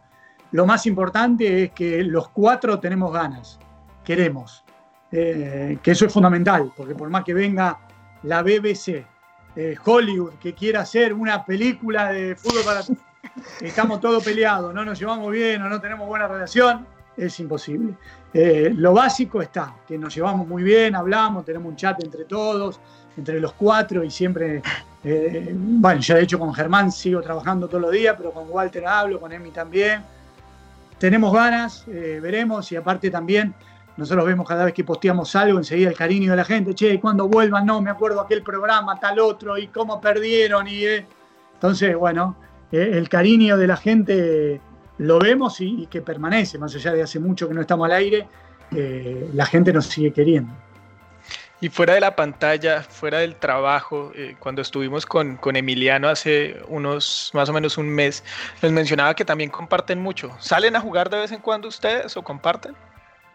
lo 0.52 0.66
más 0.66 0.86
importante 0.86 1.64
es 1.64 1.72
que 1.72 2.02
los 2.02 2.28
cuatro 2.28 2.80
tenemos 2.80 3.12
ganas, 3.12 3.58
queremos. 4.04 4.64
Eh, 5.12 5.78
que 5.82 5.90
eso 5.90 6.06
es 6.06 6.12
fundamental, 6.12 6.72
porque 6.76 6.94
por 6.94 7.10
más 7.10 7.24
que 7.24 7.34
venga 7.34 7.80
la 8.22 8.42
BBC, 8.42 9.04
eh, 9.56 9.76
Hollywood, 9.84 10.34
que 10.34 10.54
quiera 10.54 10.80
hacer 10.80 11.12
una 11.12 11.44
película 11.44 12.12
de 12.12 12.36
fútbol 12.36 12.62
para 12.64 12.82
estamos 13.60 14.00
todos 14.00 14.22
peleados, 14.22 14.72
no 14.72 14.84
nos 14.84 14.98
llevamos 14.98 15.30
bien 15.32 15.60
o 15.62 15.68
no 15.68 15.80
tenemos 15.80 16.06
buena 16.06 16.28
relación, 16.28 16.86
es 17.16 17.38
imposible. 17.40 17.94
Eh, 18.32 18.72
lo 18.74 18.92
básico 18.92 19.42
está, 19.42 19.74
que 19.86 19.98
nos 19.98 20.14
llevamos 20.14 20.46
muy 20.46 20.62
bien, 20.62 20.94
hablamos, 20.94 21.44
tenemos 21.44 21.68
un 21.68 21.76
chat 21.76 22.02
entre 22.02 22.24
todos, 22.24 22.80
entre 23.16 23.40
los 23.40 23.52
cuatro 23.54 24.04
y 24.04 24.10
siempre, 24.10 24.62
eh, 25.02 25.50
bueno, 25.52 26.00
ya 26.00 26.14
de 26.14 26.22
hecho 26.22 26.38
con 26.38 26.54
Germán 26.54 26.92
sigo 26.92 27.20
trabajando 27.20 27.66
todos 27.66 27.82
los 27.82 27.92
días, 27.92 28.14
pero 28.16 28.32
con 28.32 28.48
Walter 28.48 28.86
hablo, 28.86 29.20
con 29.20 29.32
Emi 29.32 29.50
también. 29.50 30.02
Tenemos 30.98 31.32
ganas, 31.32 31.84
veremos 31.86 32.70
y 32.72 32.76
aparte 32.76 33.10
también 33.10 33.54
nosotros 33.96 34.24
vemos 34.24 34.48
cada 34.48 34.64
vez 34.64 34.74
que 34.74 34.84
posteamos 34.84 35.34
algo, 35.36 35.58
enseguida 35.58 35.90
el 35.90 35.96
cariño 35.96 36.30
de 36.30 36.36
la 36.36 36.44
gente, 36.44 36.74
che, 36.74 36.98
cuando 37.00 37.28
vuelvan, 37.28 37.66
no, 37.66 37.80
me 37.82 37.90
acuerdo 37.90 38.20
aquel 38.20 38.42
programa, 38.42 38.98
tal 38.98 39.18
otro, 39.18 39.58
y 39.58 39.66
cómo 39.68 40.00
perdieron, 40.00 40.66
y 40.68 40.84
entonces, 41.54 41.94
bueno, 41.96 42.36
el 42.72 43.08
cariño 43.08 43.56
de 43.56 43.66
la 43.66 43.76
gente 43.76 44.60
lo 44.98 45.18
vemos 45.18 45.60
y, 45.60 45.86
que 45.86 46.02
permanece, 46.02 46.58
más 46.58 46.74
allá 46.74 46.92
de 46.92 47.02
hace 47.02 47.18
mucho 47.18 47.48
que 47.48 47.54
no 47.54 47.60
estamos 47.62 47.86
al 47.86 47.92
aire, 47.92 48.26
eh, 48.74 49.30
la 49.34 49.46
gente 49.46 49.72
nos 49.72 49.86
sigue 49.86 50.12
queriendo. 50.12 50.52
Y 51.62 51.68
fuera 51.68 51.94
de 51.94 52.00
la 52.00 52.16
pantalla, 52.16 52.82
fuera 52.82 53.18
del 53.18 53.36
trabajo, 53.36 54.12
eh, 54.14 54.36
cuando 54.38 54.62
estuvimos 54.62 55.04
con, 55.04 55.36
con, 55.36 55.56
Emiliano 55.56 56.08
hace 56.08 56.56
unos 56.68 57.30
más 57.34 57.48
o 57.50 57.52
menos 57.52 57.76
un 57.76 57.90
mes, 57.90 58.24
nos 58.62 58.72
mencionaba 58.72 59.14
que 59.14 59.26
también 59.26 59.50
comparten 59.50 60.00
mucho. 60.00 60.34
¿Salen 60.38 60.76
a 60.76 60.80
jugar 60.80 61.10
de 61.10 61.18
vez 61.18 61.32
en 61.32 61.40
cuando 61.40 61.68
ustedes 61.68 62.16
o 62.16 62.22
comparten? 62.22 62.74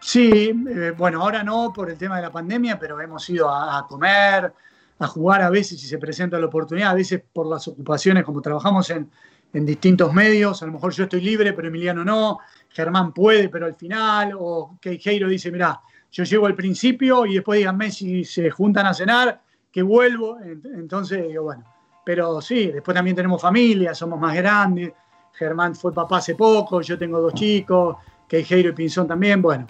Sí, 0.06 0.54
eh, 0.70 0.94
bueno, 0.96 1.24
ahora 1.24 1.44
no 1.44 1.74
por 1.74 1.90
el 1.90 1.98
tema 1.98 2.18
de 2.18 2.22
la 2.22 2.32
pandemia, 2.32 2.78
pero 2.78 3.02
hemos 3.02 3.28
ido 3.28 3.50
a, 3.50 3.88
comer, 3.88 4.54
a 5.00 5.08
jugar 5.08 5.42
a 5.42 5.50
veces 5.50 5.82
si 5.82 5.88
se 5.88 5.98
presenta 5.98 6.38
la 6.38 6.46
oportunidad, 6.46 6.92
a 6.92 6.94
veces 6.94 7.24
por 7.34 7.48
las 7.48 7.68
ocupaciones, 7.68 8.24
como 8.24 8.40
trabajamos 8.40 8.88
en, 8.92 9.10
en 9.52 9.66
distintos 9.66 10.14
medios, 10.14 10.62
a 10.62 10.68
lo 10.68 10.74
mejor 10.74 10.94
yo 10.94 11.06
estoy 11.06 11.22
libre, 11.22 11.54
pero 11.54 11.70
Emiliano 11.70 12.06
no, 12.06 12.38
Germán 12.70 13.14
puede, 13.14 13.50
pero 13.50 13.66
al 13.66 13.74
final, 13.74 14.34
o 14.38 14.78
Queijeiro 14.80 15.28
dice, 15.28 15.52
mira, 15.52 15.82
yo 16.12 16.24
llego 16.24 16.46
al 16.46 16.54
principio 16.54 17.26
y 17.26 17.34
después 17.34 17.58
díganme 17.58 17.90
si 17.90 18.24
se 18.26 18.52
juntan 18.52 18.86
a 18.86 18.94
cenar, 18.94 19.42
que 19.72 19.82
vuelvo, 19.82 20.38
entonces 20.40 21.28
digo, 21.28 21.46
bueno, 21.46 21.64
pero 22.06 22.42
sí, 22.42 22.68
después 22.68 22.94
también 22.94 23.16
tenemos 23.16 23.42
familia, 23.42 23.96
somos 23.96 24.20
más 24.20 24.36
grandes, 24.36 24.94
Germán 25.34 25.74
fue 25.74 25.92
papá 25.92 26.18
hace 26.18 26.36
poco, 26.36 26.82
yo 26.82 26.96
tengo 26.96 27.20
dos 27.20 27.34
chicos, 27.34 27.98
Queijeiro 28.30 28.70
y 28.70 28.74
Pinzón 28.74 29.08
también, 29.08 29.42
bueno, 29.42 29.66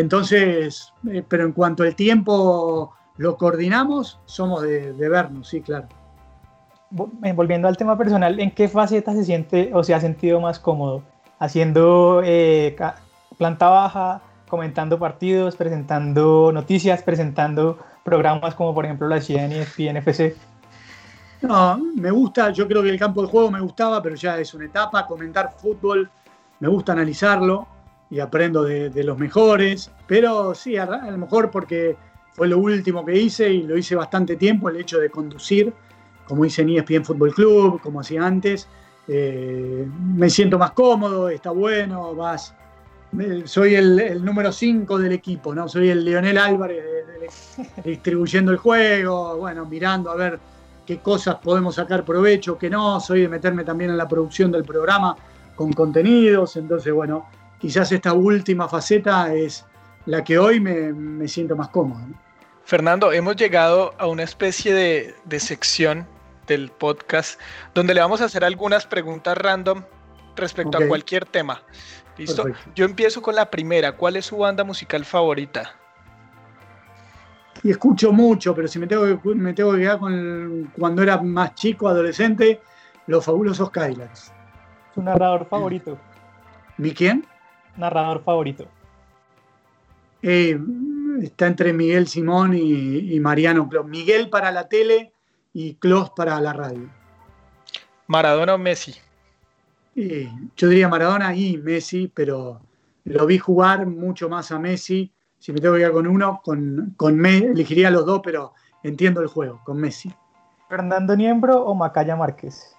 entonces, 0.00 0.92
eh, 1.10 1.24
pero 1.26 1.44
en 1.44 1.52
cuanto 1.52 1.82
al 1.82 1.94
tiempo 1.94 2.92
lo 3.16 3.36
coordinamos, 3.36 4.20
somos 4.26 4.62
de 4.62 5.08
vernos, 5.08 5.48
sí, 5.48 5.62
claro. 5.62 5.88
Eh, 7.24 7.32
volviendo 7.32 7.66
al 7.66 7.76
tema 7.76 7.98
personal, 7.98 8.38
¿en 8.38 8.52
qué 8.52 8.68
faceta 8.68 9.12
se 9.14 9.24
siente 9.24 9.70
o 9.74 9.82
se 9.82 9.94
ha 9.94 10.00
sentido 10.00 10.40
más 10.40 10.60
cómodo? 10.60 11.02
¿Haciendo 11.40 12.22
eh, 12.24 12.76
planta 13.36 13.68
baja, 13.68 14.22
comentando 14.48 14.98
partidos, 14.98 15.56
presentando 15.56 16.52
noticias, 16.52 17.02
presentando 17.02 17.78
programas 18.04 18.54
como 18.54 18.72
por 18.74 18.84
ejemplo 18.84 19.08
la 19.08 19.20
CN 19.20 19.66
y 19.76 19.88
NFC? 19.92 20.36
No, 21.42 21.78
me 21.96 22.12
gusta, 22.12 22.50
yo 22.50 22.68
creo 22.68 22.82
que 22.82 22.90
el 22.90 22.98
campo 22.98 23.22
de 23.22 23.28
juego 23.28 23.50
me 23.50 23.60
gustaba, 23.60 24.00
pero 24.00 24.14
ya 24.14 24.38
es 24.38 24.54
una 24.54 24.66
etapa, 24.66 25.04
comentar 25.06 25.52
fútbol, 25.56 26.08
me 26.60 26.68
gusta 26.68 26.92
analizarlo 26.92 27.66
y 28.14 28.20
aprendo 28.20 28.62
de, 28.62 29.02
los 29.02 29.18
mejores, 29.18 29.90
pero 30.06 30.54
sí, 30.54 30.76
a, 30.76 30.84
a, 30.84 31.10
lo 31.10 31.18
mejor 31.18 31.50
porque 31.50 31.96
fue 32.32 32.46
lo 32.46 32.58
último 32.58 33.04
que 33.04 33.16
hice 33.16 33.52
y 33.52 33.64
lo 33.64 33.76
hice 33.76 33.96
bastante 33.96 34.36
tiempo, 34.36 34.68
el 34.68 34.76
hecho 34.76 35.00
de 35.00 35.10
conducir 35.10 35.72
como 36.26 36.44
hice 36.44 36.62
en 36.62 36.70
ESPN 36.70 37.04
Fútbol 37.04 37.34
Club, 37.34 37.80
como 37.80 38.00
hacía 38.00 38.24
antes. 38.24 38.68
Eh, 39.06 39.86
me 40.14 40.30
siento 40.30 40.58
más 40.58 40.70
cómodo, 40.72 41.28
está 41.28 41.50
bueno, 41.50 42.14
más. 42.14 42.54
Soy 43.44 43.74
el, 43.74 44.24
número 44.24 44.50
5 44.50 44.98
del 44.98 45.12
equipo, 45.12 45.54
¿no? 45.54 45.68
Soy 45.68 45.90
el 45.90 46.04
Leonel 46.04 46.38
Álvarez 46.38 47.56
distribuyendo 47.84 48.50
el 48.50 48.58
juego, 48.58 49.36
bueno, 49.36 49.66
mirando 49.66 50.10
a 50.10 50.16
ver 50.16 50.38
qué 50.84 50.98
cosas 50.98 51.36
podemos 51.36 51.76
sacar 51.76 52.04
provecho, 52.04 52.58
qué 52.58 52.70
no. 52.70 52.98
Soy 53.00 53.22
de 53.22 53.28
meterme 53.28 53.64
también 53.64 53.90
en 53.90 53.96
la 53.96 54.08
producción 54.08 54.50
del 54.50 54.64
programa 54.64 55.16
con 55.54 55.72
contenidos. 55.72 56.56
Entonces, 56.56 56.92
bueno, 56.92 57.26
quizás 57.64 57.90
esta 57.92 58.12
última 58.12 58.68
faceta 58.68 59.32
es 59.32 59.64
la 60.04 60.22
que 60.22 60.36
hoy 60.38 60.60
me, 60.60 61.26
siento 61.26 61.56
más 61.56 61.70
cómodo. 61.70 62.04
Fernando, 62.62 63.10
hemos 63.10 63.36
llegado 63.36 63.94
a 63.96 64.06
una 64.06 64.22
especie 64.22 64.74
de, 64.74 65.14
de 65.24 65.40
sección 65.40 66.06
del 66.46 66.70
podcast, 66.70 67.40
donde 67.74 67.94
le 67.94 68.02
vamos 68.02 68.20
a 68.20 68.26
hacer 68.26 68.44
algunas 68.44 68.86
preguntas 68.86 69.38
random 69.38 69.82
respecto 70.36 70.76
a 70.76 70.86
cualquier 70.86 71.24
tema. 71.24 71.62
¿Listo? 72.18 72.44
Yo 72.74 72.84
empiezo 72.84 73.22
con 73.22 73.34
la 73.34 73.50
primera. 73.50 73.92
¿Cuál 73.92 74.16
es 74.16 74.26
su 74.26 74.36
banda 74.36 74.62
musical 74.62 75.06
favorita? 75.06 75.74
Y 77.62 77.70
escucho 77.70 78.12
mucho, 78.12 78.54
pero 78.54 78.68
si 78.68 78.78
me 78.78 78.86
tengo 78.86 79.22
que, 79.22 79.34
me 79.34 79.54
tengo 79.54 79.72
que 79.72 79.78
quedar 79.78 79.98
con 79.98 80.70
cuando 80.78 81.02
era 81.02 81.16
más 81.16 81.54
chico, 81.54 81.88
adolescente, 81.88 82.60
los 83.06 83.24
fabulosos 83.24 83.70
Cadillacs. 83.70 84.34
¿Su 84.94 85.02
narrador 85.02 85.46
favorito? 85.48 85.96
¿Mi 86.76 86.92
quién? 86.92 87.24
Narrador 87.76 88.22
favorito. 88.22 88.66
Eh, 90.22 90.58
está 91.22 91.46
entre 91.46 91.72
Miguel 91.72 92.06
Simón 92.08 92.54
y, 92.54 93.14
y 93.14 93.20
Mariano 93.20 93.68
Miguel 93.84 94.30
para 94.30 94.50
la 94.50 94.68
tele 94.68 95.12
y 95.52 95.74
Klaus 95.74 96.10
para 96.10 96.40
la 96.40 96.52
radio. 96.52 96.88
¿Maradona 98.06 98.54
o 98.54 98.58
Messi? 98.58 98.94
yo 99.94 100.68
diría 100.68 100.88
Maradona 100.88 101.36
y 101.36 101.56
Messi, 101.56 102.10
pero 102.12 102.60
lo 103.04 103.26
vi 103.26 103.38
jugar 103.38 103.86
mucho 103.86 104.28
más 104.28 104.50
a 104.50 104.58
Messi. 104.58 105.12
Si 105.38 105.52
me 105.52 105.60
tengo 105.60 105.76
que 105.76 105.82
ir 105.82 105.92
con 105.92 106.06
uno, 106.06 106.40
con, 106.42 106.94
con 106.96 107.24
elegiría 107.24 107.90
los 107.90 108.04
dos, 108.04 108.20
pero 108.24 108.54
entiendo 108.82 109.20
el 109.20 109.28
juego, 109.28 109.60
con 109.64 109.76
Messi. 109.78 110.12
¿Fernando 110.68 111.14
Niembro 111.14 111.62
o 111.64 111.74
Macaya 111.74 112.16
Márquez? 112.16 112.74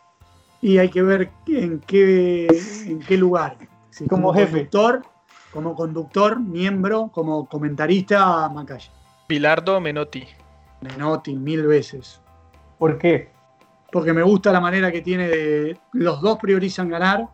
Y 0.62 0.78
hay 0.78 0.90
que 0.90 1.04
ver 1.04 1.32
en 1.48 1.80
qué, 1.80 2.48
en 2.88 3.00
qué 3.00 3.18
lugar. 3.18 3.56
Como, 4.10 4.34
jefe. 4.34 4.52
Conductor, 4.52 5.02
como 5.52 5.76
conductor, 5.76 6.40
miembro, 6.40 7.10
como 7.14 7.48
comentarista, 7.48 8.50
Macaya. 8.50 8.92
¿Bilardo 9.28 9.80
Menotti? 9.80 10.26
Menotti, 10.82 11.36
mil 11.36 11.66
veces. 11.66 12.22
¿Por 12.78 12.98
qué? 12.98 13.32
Porque 13.92 14.14
me 14.14 14.22
gusta 14.22 14.52
la 14.52 14.60
manera 14.60 14.92
que 14.92 15.02
tiene 15.02 15.28
de. 15.28 15.78
Los 15.94 16.22
dos 16.22 16.38
priorizan 16.38 16.90
ganar, 16.90 17.28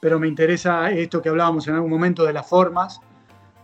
pero 0.00 0.18
me 0.18 0.28
interesa 0.28 0.90
esto 0.90 1.20
que 1.20 1.28
hablábamos 1.28 1.66
en 1.66 1.74
algún 1.74 1.90
momento 1.90 2.24
de 2.24 2.32
las 2.32 2.48
formas. 2.48 3.00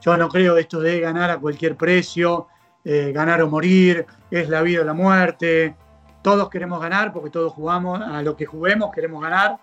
Yo 0.01 0.17
no 0.17 0.29
creo 0.29 0.57
esto 0.57 0.81
de 0.81 1.01
ganar 1.01 1.31
a 1.31 1.39
cualquier 1.39 1.77
precio, 1.77 2.49
eh, 2.85 3.13
ganar 3.13 3.43
o 3.43 3.49
morir, 3.49 4.07
es 4.31 4.49
la 4.49 4.63
vida 4.63 4.83
o 4.83 4.85
la 4.85 4.95
muerte. 4.95 5.77
Todos 6.23 6.49
queremos 6.51 6.81
ganar 6.81 7.13
porque 7.13 7.31
todos 7.31 7.53
jugamos, 7.53 8.01
a 8.01 8.23
lo 8.23 8.37
que 8.37 8.47
juguemos 8.47 8.91
queremos 8.93 9.23
ganar, 9.23 9.59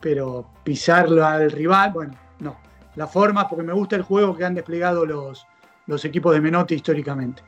pero 0.00 0.48
pisarlo 0.64 1.24
al 1.26 1.50
rival, 1.50 1.92
bueno, 1.92 2.14
no. 2.40 2.56
La 2.96 3.06
forma, 3.06 3.48
porque 3.48 3.62
me 3.62 3.72
gusta 3.72 3.96
el 3.96 4.02
juego 4.02 4.36
que 4.36 4.44
han 4.44 4.54
desplegado 4.54 5.06
los, 5.06 5.46
los 5.86 6.04
equipos 6.04 6.34
de 6.34 6.40
Menotti 6.40 6.74
históricamente. 6.74 7.42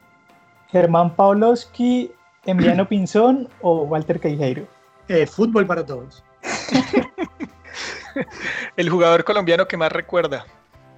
Germán 0.68 1.14
Pawlowski 1.14 2.12
¿Emiliano 2.44 2.87
Pinzón 2.88 3.48
o 3.61 3.83
Walter 3.83 4.20
Queijeiro? 4.20 4.66
Eh, 5.09 5.26
fútbol 5.26 5.66
para 5.66 5.85
todos. 5.85 6.24
el 8.76 8.90
jugador 8.90 9.24
colombiano 9.24 9.66
que 9.66 9.76
más 9.76 9.92
recuerda. 9.92 10.44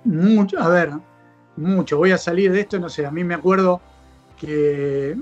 Mucho, 0.05 0.61
a 0.61 0.69
ver, 0.69 0.93
mucho. 1.57 1.99
Voy 1.99 2.13
a 2.13 2.19
salir 2.19 2.53
de 2.53 2.61
esto, 2.61 2.79
no 2.79 2.89
sé, 2.89 3.07
a 3.07 3.11
mí 3.11 3.25
me 3.25 3.35
acuerdo 3.35 3.81
que 4.39 5.17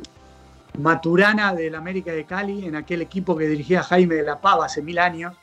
Maturana 0.78 1.54
del 1.54 1.74
América 1.74 2.12
de 2.12 2.24
Cali, 2.24 2.66
en 2.66 2.76
aquel 2.76 3.02
equipo 3.02 3.36
que 3.36 3.46
dirigía 3.46 3.82
Jaime 3.82 4.16
de 4.16 4.22
la 4.22 4.40
Pava 4.40 4.66
hace 4.66 4.82
mil 4.82 4.98
años, 4.98 5.34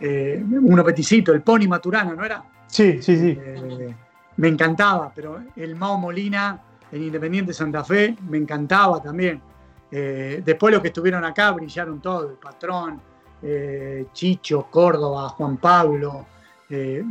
eh, 0.00 0.42
uno 0.44 0.84
peticito, 0.84 1.32
el 1.32 1.42
Pony 1.42 1.68
Maturana, 1.68 2.14
¿no 2.14 2.24
era? 2.24 2.42
Sí, 2.70 3.02
sí, 3.02 3.16
sí. 3.16 3.38
Eh, 3.40 3.94
me 4.36 4.48
encantaba, 4.48 5.12
pero 5.14 5.42
el 5.56 5.74
Mao 5.74 5.98
Molina 5.98 6.60
en 6.90 7.02
Independiente 7.02 7.52
Santa 7.52 7.84
Fe 7.84 8.16
me 8.28 8.38
encantaba 8.38 9.02
también. 9.02 9.42
Eh, 9.90 10.40
después 10.44 10.72
los 10.72 10.80
que 10.80 10.88
estuvieron 10.88 11.24
acá 11.24 11.50
brillaron 11.50 12.00
todos, 12.00 12.30
el 12.30 12.36
patrón, 12.36 13.00
eh, 13.42 14.06
Chicho, 14.12 14.68
Córdoba, 14.70 15.28
Juan 15.30 15.56
Pablo, 15.56 16.26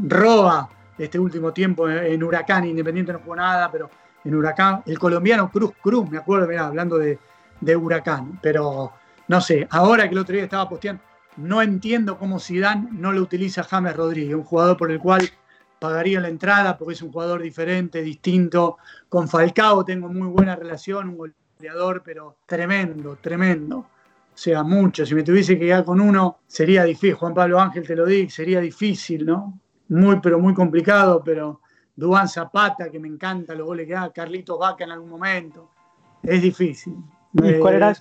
Roa, 0.07 0.69
este 0.97 1.19
último 1.19 1.51
tiempo 1.51 1.89
en 1.89 2.23
Huracán, 2.23 2.63
Independiente 2.65 3.11
no 3.11 3.19
jugó 3.19 3.35
nada, 3.35 3.69
pero 3.69 3.89
en 4.23 4.33
Huracán, 4.33 4.83
el 4.85 4.97
colombiano 4.97 5.51
Cruz 5.51 5.71
Cruz, 5.81 6.09
me 6.09 6.17
acuerdo, 6.17 6.47
mirá, 6.47 6.67
hablando 6.67 6.97
de, 6.97 7.19
de 7.59 7.75
Huracán, 7.75 8.39
pero 8.41 8.93
no 9.27 9.41
sé, 9.41 9.67
ahora 9.69 10.07
que 10.07 10.13
el 10.13 10.19
otro 10.19 10.33
día 10.33 10.45
estaba 10.45 10.69
posteando, 10.69 11.01
no 11.35 11.61
entiendo 11.61 12.17
cómo 12.17 12.39
Zidane 12.39 12.87
no 12.91 13.11
lo 13.11 13.21
utiliza 13.21 13.63
James 13.63 13.95
Rodríguez, 13.97 14.35
un 14.35 14.43
jugador 14.43 14.77
por 14.77 14.91
el 14.91 14.99
cual 14.99 15.29
pagaría 15.79 16.19
la 16.19 16.27
entrada 16.27 16.77
porque 16.77 16.93
es 16.93 17.01
un 17.01 17.11
jugador 17.11 17.41
diferente, 17.41 18.01
distinto. 18.01 18.77
Con 19.07 19.27
Falcao 19.27 19.83
tengo 19.83 20.09
muy 20.09 20.27
buena 20.27 20.55
relación, 20.55 21.09
un 21.09 21.17
goleador, 21.57 22.03
pero 22.03 22.37
tremendo, 22.45 23.17
tremendo. 23.21 23.77
O 23.77 24.41
sea, 24.41 24.63
mucho. 24.63 25.05
Si 25.05 25.15
me 25.15 25.23
tuviese 25.23 25.57
que 25.57 25.65
quedar 25.65 25.83
con 25.83 25.99
uno, 25.99 26.39
sería 26.47 26.83
difícil. 26.83 27.15
Juan 27.15 27.33
Pablo 27.33 27.59
Ángel 27.59 27.85
te 27.85 27.95
lo 27.95 28.05
di, 28.05 28.29
sería 28.29 28.59
difícil, 28.59 29.25
¿no? 29.25 29.59
Muy, 29.89 30.19
pero 30.21 30.39
muy 30.39 30.53
complicado, 30.53 31.21
pero 31.23 31.61
Dubán 31.95 32.29
Zapata, 32.29 32.89
que 32.89 32.99
me 32.99 33.07
encanta 33.07 33.55
los 33.55 33.67
goles 33.67 33.87
que 33.87 33.93
da, 33.93 34.11
Carlitos 34.11 34.57
Vaca 34.57 34.83
en 34.85 34.91
algún 34.91 35.09
momento. 35.09 35.69
Es 36.23 36.41
difícil. 36.41 36.95
¿Y 37.33 37.59
cuál 37.59 37.75
era, 37.75 37.93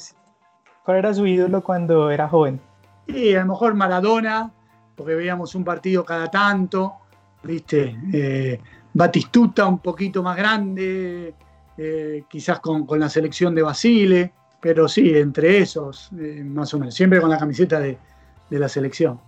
cuál 0.85 0.99
era 0.99 1.15
su 1.15 1.27
ídolo 1.27 1.63
cuando 1.63 2.11
era 2.11 2.29
joven? 2.29 2.61
Y 3.07 3.35
a 3.35 3.41
lo 3.41 3.47
mejor 3.47 3.75
Maradona, 3.75 4.53
porque 4.95 5.15
veíamos 5.15 5.55
un 5.55 5.65
partido 5.65 6.05
cada 6.05 6.31
tanto, 6.31 6.95
¿viste? 7.43 7.97
Eh, 8.13 8.61
Batistuta 8.93 9.67
un 9.67 9.79
poquito 9.79 10.23
más 10.23 10.37
grande, 10.37 11.35
eh, 11.77 12.25
quizás 12.29 12.59
con, 12.61 12.87
la 12.99 13.09
selección 13.09 13.55
de 13.55 13.63
Basile, 13.63 14.33
pero 14.61 14.89
sí, 14.89 15.15
entre 15.15 15.59
esos, 15.59 16.11
eh, 16.19 16.43
más 16.45 16.73
o 16.75 16.79
menos, 16.79 16.95
siempre 16.95 17.21
con 17.21 17.31
la 17.31 17.39
camiseta 17.39 17.79
de, 17.79 17.99
de, 18.51 18.59
la 18.59 18.69
selección. 18.69 19.21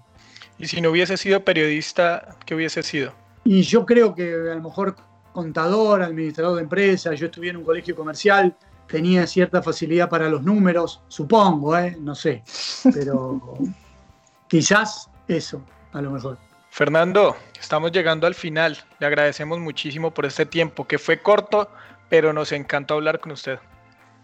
¿Y 0.59 0.67
si 0.67 0.81
no 0.81 0.91
hubiese 0.91 1.17
sido 1.17 1.45
periodista, 1.45 2.37
qué 2.47 2.55
hubiese 2.55 2.83
sido? 2.83 3.13
Y 3.45 3.63
yo 3.63 3.87
creo 3.87 4.15
que 4.15 4.33
a 4.51 4.55
lo 4.55 4.63
mejor 4.63 4.97
contador, 5.33 6.03
administrador 6.03 6.57
de 6.57 6.63
empresas, 6.63 7.19
yo 7.21 7.27
estuve 7.27 7.51
en 7.51 7.59
un 7.59 7.65
colegio 7.65 7.95
comercial, 7.95 8.57
tenía 8.89 9.27
cierta 9.27 9.63
facilidad 9.63 10.09
para 10.09 10.29
los 10.29 10.43
números, 10.43 11.01
supongo, 11.09 11.79
¿eh? 11.79 11.97
no 12.01 12.15
sé, 12.15 12.43
pero 12.93 13.41
quizás 14.49 15.09
eso, 15.29 15.63
a 15.93 16.03
lo 16.03 16.11
mejor. 16.11 16.50
Fernando, 16.71 17.37
estamos 17.59 17.93
llegando 17.93 18.27
al 18.27 18.35
final. 18.35 18.79
Le 19.01 19.07
agradecemos 19.07 19.59
muchísimo 19.59 20.13
por 20.13 20.25
este 20.25 20.47
tiempo, 20.47 20.87
que 20.87 20.99
fue 20.99 21.21
corto, 21.21 21.69
pero 22.09 22.33
nos 22.33 22.53
encantó 22.53 22.95
hablar 22.95 23.21
con 23.21 23.33
usted. 23.33 23.59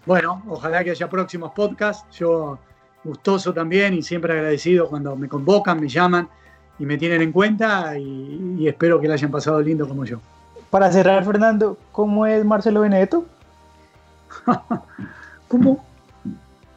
Bueno, 0.07 0.43
ojalá 0.49 0.85
que 0.85 0.93
haya 0.93 1.11
próximos 1.11 1.53
podcasts. 1.53 2.07
Yo 2.17 2.59
gustoso 3.03 3.53
también 3.53 3.95
y 3.95 4.03
siempre 4.03 4.33
agradecido 4.33 4.89
cuando 4.89 5.17
me 5.17 5.29
convocan, 5.29 5.81
me 5.81 5.89
llaman 5.89 6.29
y 6.79 6.87
me 6.87 6.97
tienen 6.97 7.23
en 7.23 7.33
cuenta 7.33 7.99
y, 7.99 8.57
y 8.59 8.69
espero 8.69 9.01
que 9.01 9.09
le 9.09 9.15
hayan 9.15 9.31
pasado 9.31 9.61
lindo 9.61 9.87
como 9.89 10.05
yo. 10.05 10.21
Para 10.71 10.91
cerrar, 10.93 11.25
Fernando, 11.25 11.77
¿cómo 11.93 12.27
es 12.27 12.45
Marcelo 12.45 12.83
Benedetto? 12.83 13.27
¿Cómo, 15.49 15.85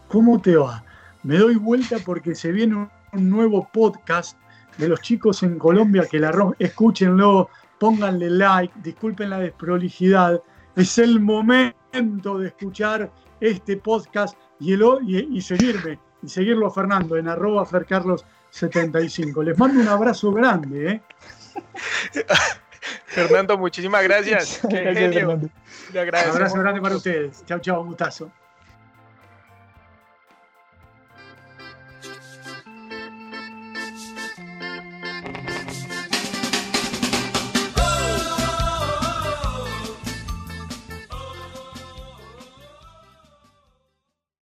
¿Cómo 0.07 0.39
te 0.41 0.55
va? 0.55 0.83
Me 1.23 1.37
doy 1.37 1.55
vuelta 1.55 1.97
porque 2.03 2.33
se 2.33 2.51
viene 2.51 2.87
un 3.13 3.29
nuevo 3.29 3.67
podcast 3.71 4.37
de 4.79 4.87
los 4.87 5.01
chicos 5.01 5.43
en 5.43 5.59
Colombia 5.59 6.07
que 6.09 6.19
la 6.19 6.31
rompen. 6.31 6.65
Escúchenlo, 6.65 7.49
pónganle 7.77 8.29
like, 8.29 8.73
disculpen 8.81 9.29
la 9.29 9.39
desprolijidad. 9.39 10.41
Es 10.75 10.97
el 10.97 11.19
momento 11.19 12.39
de 12.39 12.47
escuchar 12.47 13.11
este 13.41 13.77
podcast 13.77 14.37
y, 14.59 14.73
y, 14.73 15.41
seguirme, 15.41 15.99
y 16.23 16.29
seguirlo 16.29 16.67
a 16.67 16.71
Fernando 16.71 17.17
en 17.17 17.27
arroba 17.27 17.65
fercarlos75. 17.65 19.43
Les 19.43 19.57
mando 19.57 19.81
un 19.81 19.87
abrazo 19.87 20.31
grande. 20.31 20.91
¿eh? 20.91 21.01
Fernando, 23.05 23.57
muchísimas 23.57 24.03
gracias. 24.03 24.61
Qué 24.69 24.93
genio. 24.93 25.31
Un 25.31 25.51
abrazo 26.15 26.59
grande 26.59 26.81
para 26.81 26.95
ustedes. 26.95 27.43
Chao, 27.45 27.59
chao, 27.59 27.81
un 27.81 27.87
gustazo. 27.89 28.31